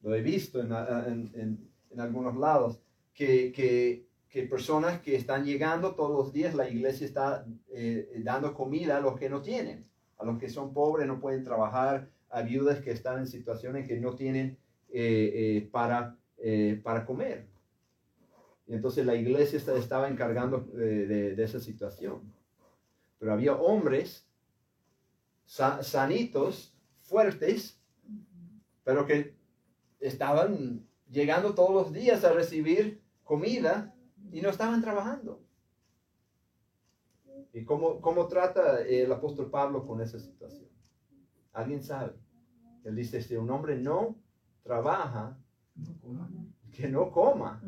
Lo 0.00 0.14
he 0.14 0.22
visto 0.22 0.58
en, 0.60 0.72
en- 0.72 1.30
en- 1.34 1.70
en 1.90 2.00
algunos 2.00 2.34
lados, 2.36 2.80
que, 3.12 3.52
que- 3.52 4.06
que 4.28 4.42
personas 4.44 5.00
que 5.02 5.14
están 5.14 5.44
llegando 5.44 5.94
todos 5.94 6.10
los 6.10 6.32
días, 6.32 6.54
la 6.54 6.68
iglesia 6.68 7.06
está 7.06 7.46
eh, 7.72 8.10
dando 8.24 8.54
comida 8.54 8.96
a 8.96 9.00
los 9.00 9.16
que 9.18 9.28
no 9.28 9.42
tienen, 9.42 9.84
a 10.18 10.24
los 10.24 10.38
que 10.38 10.48
son 10.48 10.72
pobres, 10.72 11.06
no 11.06 11.20
pueden 11.20 11.44
trabajar, 11.44 12.08
a 12.30 12.40
viudas 12.42 12.80
que 12.80 12.90
están 12.90 13.18
en 13.18 13.26
situaciones 13.26 13.86
que 13.86 14.00
no 14.00 14.14
tienen 14.16 14.56
eh, 14.90 15.30
eh, 15.34 15.68
para, 15.70 16.16
eh, 16.38 16.80
para 16.82 17.04
comer. 17.04 17.46
Y 18.66 18.72
entonces 18.74 19.04
la 19.04 19.14
iglesia 19.14 19.58
esta- 19.58 19.76
estaba 19.76 20.08
encargando 20.08 20.66
eh, 20.74 21.06
de, 21.06 21.34
de 21.36 21.44
esa 21.44 21.60
situación. 21.60 22.22
Pero 23.18 23.32
había 23.34 23.54
hombres 23.54 24.26
sanitos, 25.44 26.74
fuertes, 27.00 27.80
pero 28.82 29.06
que 29.06 29.36
estaban 30.00 30.86
llegando 31.10 31.54
todos 31.54 31.72
los 31.72 31.92
días 31.92 32.24
a 32.24 32.32
recibir 32.32 33.02
comida 33.22 33.94
y 34.32 34.40
no 34.40 34.50
estaban 34.50 34.80
trabajando. 34.82 35.40
¿Y 37.52 37.64
cómo, 37.64 38.00
cómo 38.00 38.26
trata 38.26 38.82
el 38.82 39.10
apóstol 39.12 39.50
Pablo 39.50 39.86
con 39.86 40.00
esa 40.00 40.18
situación? 40.18 40.68
¿Alguien 41.52 41.82
sabe? 41.82 42.14
Él 42.84 42.96
dice, 42.96 43.22
si 43.22 43.36
un 43.36 43.50
hombre 43.50 43.78
no 43.78 44.16
trabaja, 44.62 45.38
que 46.72 46.88
no 46.88 47.10
coma. 47.12 47.62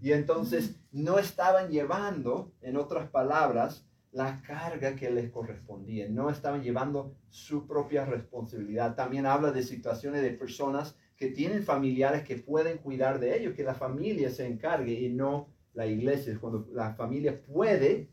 Y 0.00 0.12
entonces 0.12 0.76
no 0.90 1.18
estaban 1.18 1.70
llevando, 1.70 2.52
en 2.60 2.76
otras 2.76 3.08
palabras, 3.08 3.85
la 4.16 4.40
carga 4.40 4.96
que 4.96 5.10
les 5.10 5.28
correspondía. 5.30 6.08
No 6.08 6.30
estaban 6.30 6.62
llevando 6.62 7.14
su 7.28 7.66
propia 7.66 8.06
responsabilidad. 8.06 8.94
También 8.96 9.26
habla 9.26 9.52
de 9.52 9.62
situaciones 9.62 10.22
de 10.22 10.30
personas 10.30 10.96
que 11.16 11.28
tienen 11.28 11.62
familiares 11.62 12.22
que 12.24 12.36
pueden 12.36 12.78
cuidar 12.78 13.20
de 13.20 13.36
ellos, 13.38 13.54
que 13.54 13.62
la 13.62 13.74
familia 13.74 14.30
se 14.30 14.46
encargue 14.46 14.94
y 14.94 15.10
no 15.10 15.48
la 15.74 15.86
iglesia. 15.86 16.38
Cuando 16.40 16.66
la 16.72 16.94
familia 16.94 17.42
puede, 17.42 18.08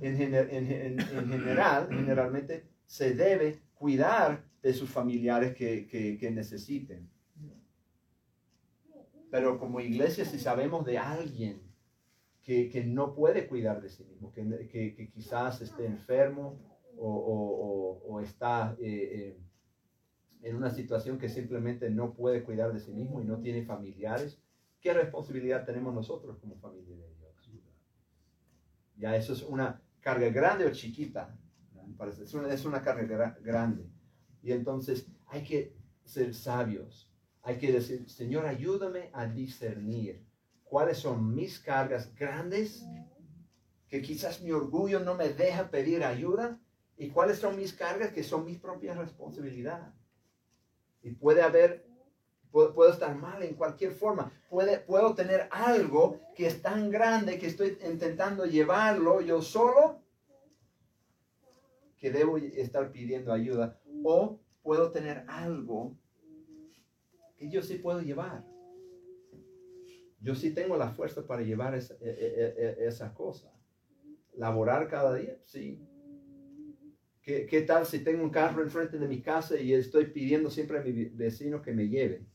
en, 0.00 0.18
gener- 0.18 0.48
en- 0.50 0.70
en- 0.70 1.00
en 1.00 1.28
general, 1.30 1.88
generalmente 1.90 2.64
se 2.84 3.14
debe 3.14 3.62
cuidar 3.74 4.44
de 4.62 4.74
sus 4.74 4.90
familiares 4.90 5.54
que- 5.54 5.86
que 6.20 6.30
necesiten. 6.30 7.08
Pero 9.30 9.58
como 9.58 9.80
iglesia, 9.80 10.26
si 10.26 10.38
sabemos 10.38 10.84
de 10.84 10.98
alguien 10.98 11.62
que, 12.42 12.84
no 12.84 13.14
puede 13.14 13.46
cuidar 13.46 13.80
de 13.80 13.88
sí 13.88 14.04
mismo, 14.04 14.32
que, 14.32 15.10
quizás 15.14 15.60
esté 15.60 15.86
enfermo 15.86 16.58
o, 16.98 18.20
está 18.22 18.76
eh, 18.80 19.36
eh, 19.36 19.40
en 20.42 20.56
una 20.56 20.70
situación 20.70 21.18
que 21.18 21.28
simplemente 21.28 21.88
no 21.90 22.14
puede 22.14 22.42
cuidar 22.42 22.72
de 22.72 22.80
sí 22.80 22.92
mismo 22.92 23.20
y 23.20 23.24
no 23.24 23.38
tiene 23.40 23.64
familiares, 23.64 24.40
¿qué 24.80 24.92
responsabilidad 24.92 25.64
tenemos 25.64 25.94
nosotros 25.94 26.38
como 26.38 26.56
familia 26.58 26.96
de 26.96 27.14
Dios? 27.14 27.22
Ya 28.96 29.16
eso 29.16 29.32
es 29.32 29.42
una 29.42 29.80
carga 30.00 30.28
grande 30.28 30.66
o 30.66 30.70
chiquita. 30.70 31.36
Es 32.22 32.34
una, 32.34 32.52
es 32.52 32.64
una 32.64 32.82
carga 32.82 33.04
gra- 33.04 33.42
grande. 33.42 33.88
Y 34.42 34.52
entonces 34.52 35.06
hay 35.26 35.42
que 35.44 35.74
ser 36.04 36.34
sabios. 36.34 37.10
Hay 37.42 37.58
que 37.58 37.72
decir, 37.72 38.08
Señor, 38.08 38.46
ayúdame 38.46 39.10
a 39.12 39.26
discernir 39.26 40.24
cuáles 40.72 40.96
son 40.96 41.34
mis 41.34 41.58
cargas 41.60 42.14
grandes, 42.14 42.82
que 43.88 44.00
quizás 44.00 44.40
mi 44.40 44.52
orgullo 44.52 45.00
no 45.00 45.14
me 45.14 45.28
deja 45.28 45.70
pedir 45.70 46.02
ayuda, 46.02 46.58
y 46.96 47.10
cuáles 47.10 47.40
son 47.40 47.56
mis 47.56 47.74
cargas 47.74 48.10
que 48.14 48.24
son 48.24 48.46
mis 48.46 48.58
propias 48.58 48.96
responsabilidades. 48.96 49.92
Y 51.02 51.10
puede 51.10 51.42
haber, 51.42 51.84
puedo, 52.50 52.72
puedo 52.72 52.90
estar 52.90 53.14
mal 53.14 53.42
en 53.42 53.54
cualquier 53.54 53.92
forma, 53.92 54.32
puede, 54.48 54.78
puedo 54.78 55.14
tener 55.14 55.46
algo 55.50 56.18
que 56.34 56.46
es 56.46 56.62
tan 56.62 56.90
grande 56.90 57.38
que 57.38 57.48
estoy 57.48 57.76
intentando 57.86 58.46
llevarlo 58.46 59.20
yo 59.20 59.42
solo, 59.42 60.00
que 61.98 62.10
debo 62.10 62.38
estar 62.38 62.90
pidiendo 62.90 63.30
ayuda, 63.30 63.78
o 64.02 64.40
puedo 64.62 64.90
tener 64.90 65.26
algo 65.28 65.94
que 67.36 67.50
yo 67.50 67.60
sí 67.60 67.74
puedo 67.74 68.00
llevar. 68.00 68.50
Yo 70.22 70.34
sí 70.34 70.54
tengo 70.54 70.76
la 70.76 70.90
fuerza 70.92 71.26
para 71.26 71.42
llevar 71.42 71.74
esa, 71.74 71.94
e- 71.94 71.98
e- 72.00 72.54
e- 72.64 72.86
esa 72.86 73.12
cosa. 73.12 73.52
Laborar 74.36 74.88
cada 74.88 75.14
día, 75.16 75.36
sí. 75.44 75.80
¿Qué, 77.22 77.46
¿Qué 77.46 77.62
tal 77.62 77.86
si 77.86 78.00
tengo 78.04 78.22
un 78.22 78.30
carro 78.30 78.62
enfrente 78.62 78.98
de 78.98 79.08
mi 79.08 79.20
casa 79.22 79.58
y 79.58 79.72
estoy 79.74 80.06
pidiendo 80.06 80.50
siempre 80.50 80.78
a 80.78 80.82
mi 80.82 80.92
vecino 80.92 81.62
que 81.62 81.72
me 81.72 81.88
lleve? 81.88 82.26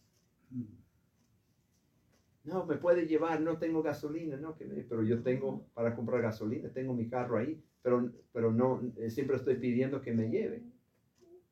No, 2.44 2.66
me 2.66 2.78
puede 2.78 3.06
llevar, 3.08 3.42
no 3.42 3.58
tengo 3.58 3.84
gasolina, 3.84 4.38
no, 4.38 4.56
pero 4.88 5.04
yo 5.04 5.22
tengo 5.22 5.68
para 5.74 5.94
comprar 5.96 6.22
gasolina, 6.22 6.70
tengo 6.70 6.94
mi 6.94 7.10
carro 7.10 7.38
ahí, 7.38 7.62
pero, 7.82 8.10
pero 8.32 8.52
no, 8.54 8.82
eh, 8.98 9.10
siempre 9.10 9.36
estoy 9.36 9.56
pidiendo 9.56 10.02
que 10.02 10.14
me 10.14 10.30
lleve. 10.30 10.64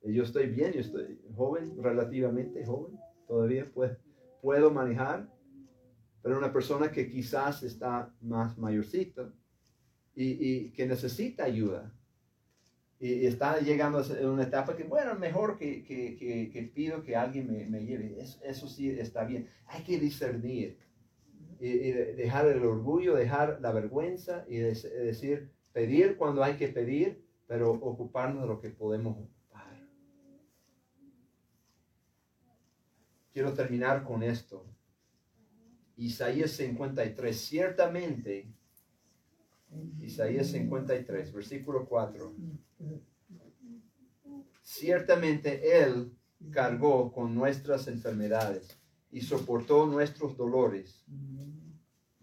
Eh, 0.04 0.14
Yo 0.14 0.24
estoy 0.24 0.48
bien, 0.48 0.72
yo 0.72 0.80
estoy 0.80 1.20
joven, 1.36 1.82
relativamente 1.84 2.66
joven, 2.66 2.98
todavía 3.28 3.70
puedo, 3.74 3.98
puedo 4.42 4.72
manejar, 4.72 5.30
pero 6.26 6.40
una 6.40 6.52
persona 6.52 6.92
que 6.92 7.08
quizás 7.08 7.62
está 7.62 8.12
más 8.20 8.58
mayorcita 8.58 9.32
y, 10.16 10.26
y 10.50 10.72
que 10.72 10.88
necesita 10.88 11.44
ayuda 11.44 11.94
y, 13.00 13.28
está 13.28 13.60
llegando 13.60 14.00
a 14.00 14.28
una 14.32 14.42
etapa 14.42 14.76
que, 14.76 14.86
bueno, 14.86 15.14
mejor 15.14 15.56
que, 15.60 15.84
que, 15.84 16.18
que, 16.52 16.64
pido 16.64 17.04
que 17.04 17.16
alguien 17.16 17.46
me, 17.52 17.68
me 17.68 17.86
lleve. 17.86 18.18
Eso, 18.44 18.68
sí 18.68 18.90
está 18.90 19.24
bien. 19.24 19.48
Hay 19.68 19.84
que 19.84 20.00
discernir 20.00 20.80
y, 21.60 21.68
y 21.68 21.92
de- 21.92 22.16
dejar 22.16 22.48
el 22.48 22.66
orgullo, 22.66 23.14
dejar 23.14 23.60
la 23.62 23.72
vergüenza 23.72 24.46
y 24.48 24.58
de- 24.58 24.74
decir, 24.74 25.52
pedir 25.74 26.18
cuando 26.18 26.44
hay 26.44 26.56
que 26.58 26.70
pedir, 26.70 27.24
pero 27.46 27.70
ocuparnos 27.70 28.42
de 28.42 28.48
lo 28.48 28.60
que 28.60 28.72
podemos 28.72 29.16
ocupar. 29.16 29.80
Quiero 33.32 33.54
terminar 33.54 34.04
con 34.04 34.24
esto. 34.24 34.66
Isaías 35.98 36.52
53, 36.52 37.40
ciertamente, 37.40 38.54
Isaías 40.00 40.48
53, 40.48 41.34
versículo 41.34 41.86
4, 41.86 42.34
ciertamente 44.62 45.82
Él 45.82 46.12
cargó 46.52 47.12
con 47.12 47.34
nuestras 47.34 47.88
enfermedades 47.88 48.78
y 49.12 49.22
soportó 49.22 49.86
nuestros 49.86 50.36
dolores. 50.36 51.06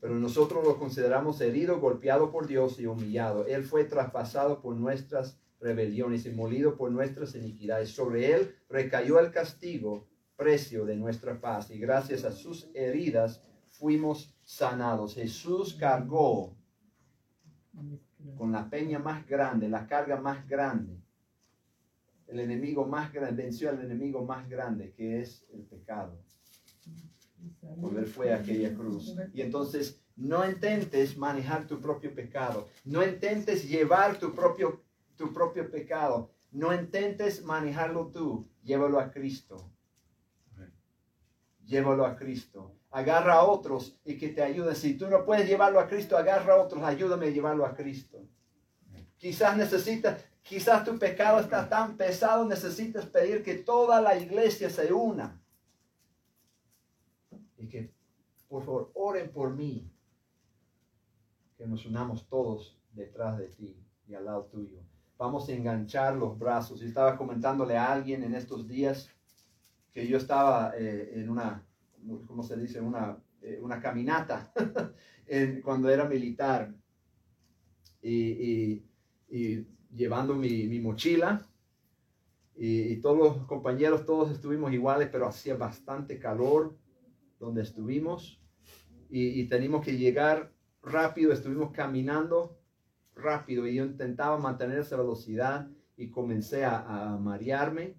Pero 0.00 0.16
nosotros 0.16 0.64
lo 0.64 0.78
consideramos 0.78 1.40
herido, 1.40 1.80
golpeado 1.80 2.30
por 2.30 2.46
Dios 2.46 2.78
y 2.80 2.86
humillado. 2.86 3.46
Él 3.46 3.62
fue 3.62 3.84
traspasado 3.84 4.60
por 4.60 4.74
nuestras 4.74 5.38
rebeliones 5.60 6.26
y 6.26 6.30
molido 6.30 6.76
por 6.76 6.90
nuestras 6.90 7.34
iniquidades. 7.36 7.90
Sobre 7.90 8.32
él 8.32 8.56
recayó 8.68 9.20
el 9.20 9.30
castigo, 9.30 10.08
precio 10.36 10.84
de 10.84 10.96
nuestra 10.96 11.40
paz. 11.40 11.70
Y 11.70 11.78
gracias 11.78 12.24
a 12.24 12.32
sus 12.32 12.68
heridas 12.74 13.42
fuimos 13.82 14.32
sanados. 14.44 15.16
Jesús 15.16 15.74
cargó 15.74 16.56
con 18.38 18.52
la 18.52 18.70
peña 18.70 19.00
más 19.00 19.26
grande, 19.26 19.68
la 19.68 19.88
carga 19.88 20.20
más 20.20 20.48
grande. 20.48 21.02
El 22.28 22.38
enemigo 22.38 22.86
más 22.86 23.12
grande, 23.12 23.42
venció 23.42 23.70
al 23.70 23.80
enemigo 23.80 24.24
más 24.24 24.48
grande, 24.48 24.92
que 24.92 25.20
es 25.20 25.44
el 25.52 25.64
pecado. 25.64 26.22
Cuando 27.80 27.98
él 27.98 28.06
fue 28.06 28.32
aquella 28.32 28.72
cruz. 28.72 29.16
Y 29.34 29.40
entonces 29.40 30.00
no 30.14 30.48
intentes 30.48 31.18
manejar 31.18 31.66
tu 31.66 31.80
propio 31.80 32.14
pecado. 32.14 32.68
No 32.84 33.04
intentes 33.04 33.68
llevar 33.68 34.16
tu 34.16 34.32
propio, 34.32 34.84
tu 35.16 35.32
propio 35.32 35.68
pecado. 35.68 36.30
No 36.52 36.72
intentes 36.72 37.42
manejarlo 37.42 38.12
tú. 38.12 38.48
Llévalo 38.62 39.00
a 39.00 39.10
Cristo. 39.10 39.71
Llévalo 41.72 42.04
a 42.04 42.14
Cristo. 42.14 42.76
Agarra 42.90 43.36
a 43.36 43.44
otros 43.44 43.98
y 44.04 44.18
que 44.18 44.28
te 44.28 44.42
ayuden. 44.42 44.76
Si 44.76 44.98
tú 44.98 45.08
no 45.08 45.24
puedes 45.24 45.48
llevarlo 45.48 45.80
a 45.80 45.88
Cristo, 45.88 46.18
agarra 46.18 46.52
a 46.52 46.56
otros. 46.58 46.82
Ayúdame 46.82 47.28
a 47.28 47.30
llevarlo 47.30 47.64
a 47.64 47.74
Cristo. 47.74 48.18
Quizás 49.16 49.56
necesitas, 49.56 50.22
quizás 50.42 50.84
tu 50.84 50.98
pecado 50.98 51.40
está 51.40 51.66
tan 51.70 51.96
pesado, 51.96 52.44
necesitas 52.44 53.06
pedir 53.06 53.42
que 53.42 53.54
toda 53.54 54.02
la 54.02 54.18
iglesia 54.18 54.68
se 54.68 54.92
una. 54.92 55.40
Y 57.56 57.66
que, 57.68 57.90
por 58.48 58.62
favor, 58.62 58.90
oren 58.92 59.30
por 59.30 59.54
mí. 59.54 59.90
Que 61.56 61.66
nos 61.66 61.86
unamos 61.86 62.28
todos 62.28 62.78
detrás 62.92 63.38
de 63.38 63.48
ti 63.48 63.82
y 64.06 64.12
al 64.12 64.26
lado 64.26 64.44
tuyo. 64.44 64.80
Vamos 65.16 65.48
a 65.48 65.52
enganchar 65.52 66.16
los 66.16 66.38
brazos. 66.38 66.80
Yo 66.80 66.86
estaba 66.86 67.16
comentándole 67.16 67.78
a 67.78 67.90
alguien 67.90 68.24
en 68.24 68.34
estos 68.34 68.68
días 68.68 69.08
que 69.92 70.06
yo 70.06 70.16
estaba 70.16 70.72
eh, 70.76 71.12
en 71.14 71.28
una, 71.28 71.66
¿cómo 72.26 72.42
se 72.42 72.56
dice? 72.56 72.80
Una, 72.80 73.18
eh, 73.42 73.58
una 73.62 73.80
caminata 73.80 74.52
en, 75.26 75.60
cuando 75.62 75.90
era 75.90 76.04
militar. 76.06 76.74
y, 78.02 78.84
llevando 79.94 80.34
mi, 80.34 80.80
mochila. 80.80 81.46
Y, 82.56 82.96
todos 82.96 83.18
los 83.18 83.46
compañeros, 83.46 84.04
todos 84.04 84.30
estuvimos 84.30 84.72
iguales, 84.72 85.08
pero 85.10 85.26
hacía 85.26 85.56
bastante 85.56 86.18
calor 86.18 86.76
donde 87.38 87.62
estuvimos. 87.62 88.40
Y, 89.10 89.40
y 89.40 89.48
teníamos 89.48 89.84
que 89.84 89.96
llegar 89.96 90.52
rápido, 90.82 91.32
estuvimos 91.32 91.72
caminando 91.72 92.58
rápido 93.14 93.66
y 93.66 93.74
yo 93.74 93.84
intentaba 93.84 94.38
mantener 94.38 94.78
esa 94.78 94.96
velocidad 94.96 95.68
y 95.96 96.10
comencé 96.10 96.64
a, 96.64 97.12
a 97.12 97.18
marearme, 97.18 97.96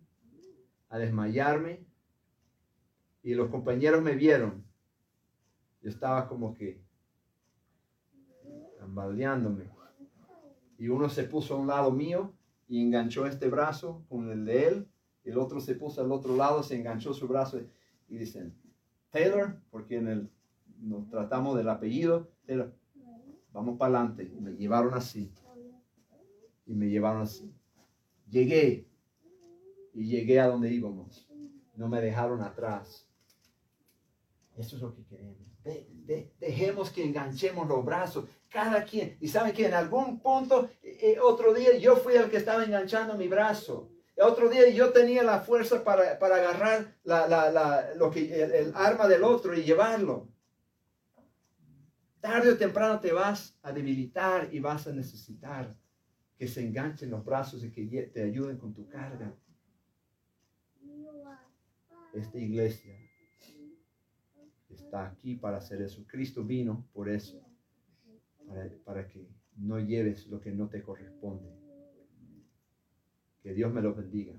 a 0.94 1.00
desmayarme. 1.00 1.84
Y 3.24 3.34
los 3.34 3.50
compañeros 3.50 4.04
me 4.04 4.14
vieron. 4.16 4.64
Yo 5.82 5.90
estaba 5.90 6.28
como 6.28 6.54
que 6.54 6.80
tambaleándome 8.78 9.72
y 10.78 10.90
uno 10.90 11.10
se 11.10 11.24
puso 11.24 11.56
a 11.56 11.58
un 11.58 11.68
lado 11.68 11.92
mío 11.92 12.34
y 12.68 12.82
enganchó 12.82 13.26
este 13.26 13.50
brazo 13.50 14.04
con 14.10 14.30
el 14.30 14.46
de 14.46 14.68
él, 14.68 14.88
el 15.24 15.38
otro 15.38 15.60
se 15.60 15.76
puso 15.76 16.02
al 16.02 16.12
otro 16.12 16.36
lado, 16.36 16.62
se 16.62 16.76
enganchó 16.76 17.14
su 17.14 17.28
brazo 17.28 17.62
y 18.10 18.18
dicen, 18.18 18.54
Taylor, 19.10 19.58
porque 19.72 19.98
en 19.98 20.08
el, 20.08 20.30
nos 20.80 21.10
tratamos 21.10 21.56
del 21.58 21.70
apellido, 21.70 22.30
Taylor, 22.46 22.76
vamos 23.52 23.78
para 23.78 23.98
adelante. 23.98 24.30
Me 24.40 24.52
llevaron 24.52 24.94
así. 24.94 25.32
Y 26.66 26.74
me 26.74 26.90
llevaron 26.90 27.22
así. 27.22 27.54
Llegué 28.30 28.86
y 29.94 30.08
llegué 30.08 30.40
a 30.40 30.48
donde 30.48 30.72
íbamos. 30.72 31.28
No 31.76 31.88
me 31.88 32.02
dejaron 32.02 32.42
atrás. 32.42 33.08
Eso 34.58 34.76
es 34.76 34.82
lo 34.82 34.94
que 34.94 35.04
queremos. 35.06 35.38
dejemos 36.40 36.90
que 36.92 37.04
enganchemos 37.04 37.68
los 37.68 37.84
brazos 37.84 38.26
cada 38.50 38.84
quien. 38.84 39.18
Y 39.20 39.28
saben 39.28 39.54
que 39.54 39.66
en 39.66 39.74
algún 39.74 40.20
punto, 40.20 40.70
eh, 40.84 41.18
otro 41.22 41.54
día 41.54 41.76
yo 41.78 41.96
fui 41.98 42.14
el 42.14 42.30
que 42.30 42.38
estaba 42.38 42.64
enganchando 42.64 43.18
mi 43.18 43.28
brazo. 43.28 43.90
Otro 44.16 44.48
día 44.48 44.70
yo 44.70 44.92
tenía 44.94 45.24
la 45.24 45.40
fuerza 45.40 45.84
para, 45.84 46.20
para 46.20 46.36
agarrar 46.36 46.96
la, 47.04 47.28
la, 47.28 47.96
lo 47.96 48.12
que, 48.12 48.44
el, 48.44 48.72
arma 48.76 49.08
del 49.08 49.24
otro 49.24 49.56
y 49.56 49.64
llevarlo. 49.64 50.30
Tarde 52.22 52.52
o 52.52 52.58
temprano 52.58 53.00
te 53.00 53.12
vas 53.12 53.58
a 53.64 53.72
debilitar 53.72 54.50
y 54.54 54.60
vas 54.60 54.88
a 54.88 54.94
necesitar 54.94 55.76
que 56.38 56.48
se 56.48 56.62
enganchen 56.62 57.10
los 57.10 57.26
brazos 57.26 57.64
y 57.64 57.72
que 57.72 58.04
te 58.04 58.22
ayuden 58.22 58.58
con 58.58 58.74
tu 58.74 58.88
carga. 58.88 59.34
Esta 62.14 62.38
iglesia 62.38 62.96
está 64.70 65.08
aquí 65.08 65.36
para 65.36 65.58
hacer 65.58 65.82
eso. 65.82 66.06
Cristo 66.08 66.44
vino 66.44 66.86
por 66.94 67.10
eso 67.10 67.42
para, 68.86 69.08
que 69.08 69.28
no 69.58 69.80
lleves 69.80 70.28
lo 70.28 70.40
que 70.40 70.52
no 70.52 70.68
te 70.68 70.84
corresponde. 70.84 71.50
Que 73.42 73.54
Dios 73.54 73.74
me 73.74 73.82
lo 73.82 73.96
bendiga. 73.96 74.34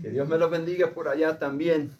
Que 0.00 0.10
Dios 0.10 0.28
me 0.28 0.38
lo 0.38 0.48
bendiga 0.48 0.94
por 0.94 1.08
allá 1.08 1.38
también. 1.38 1.90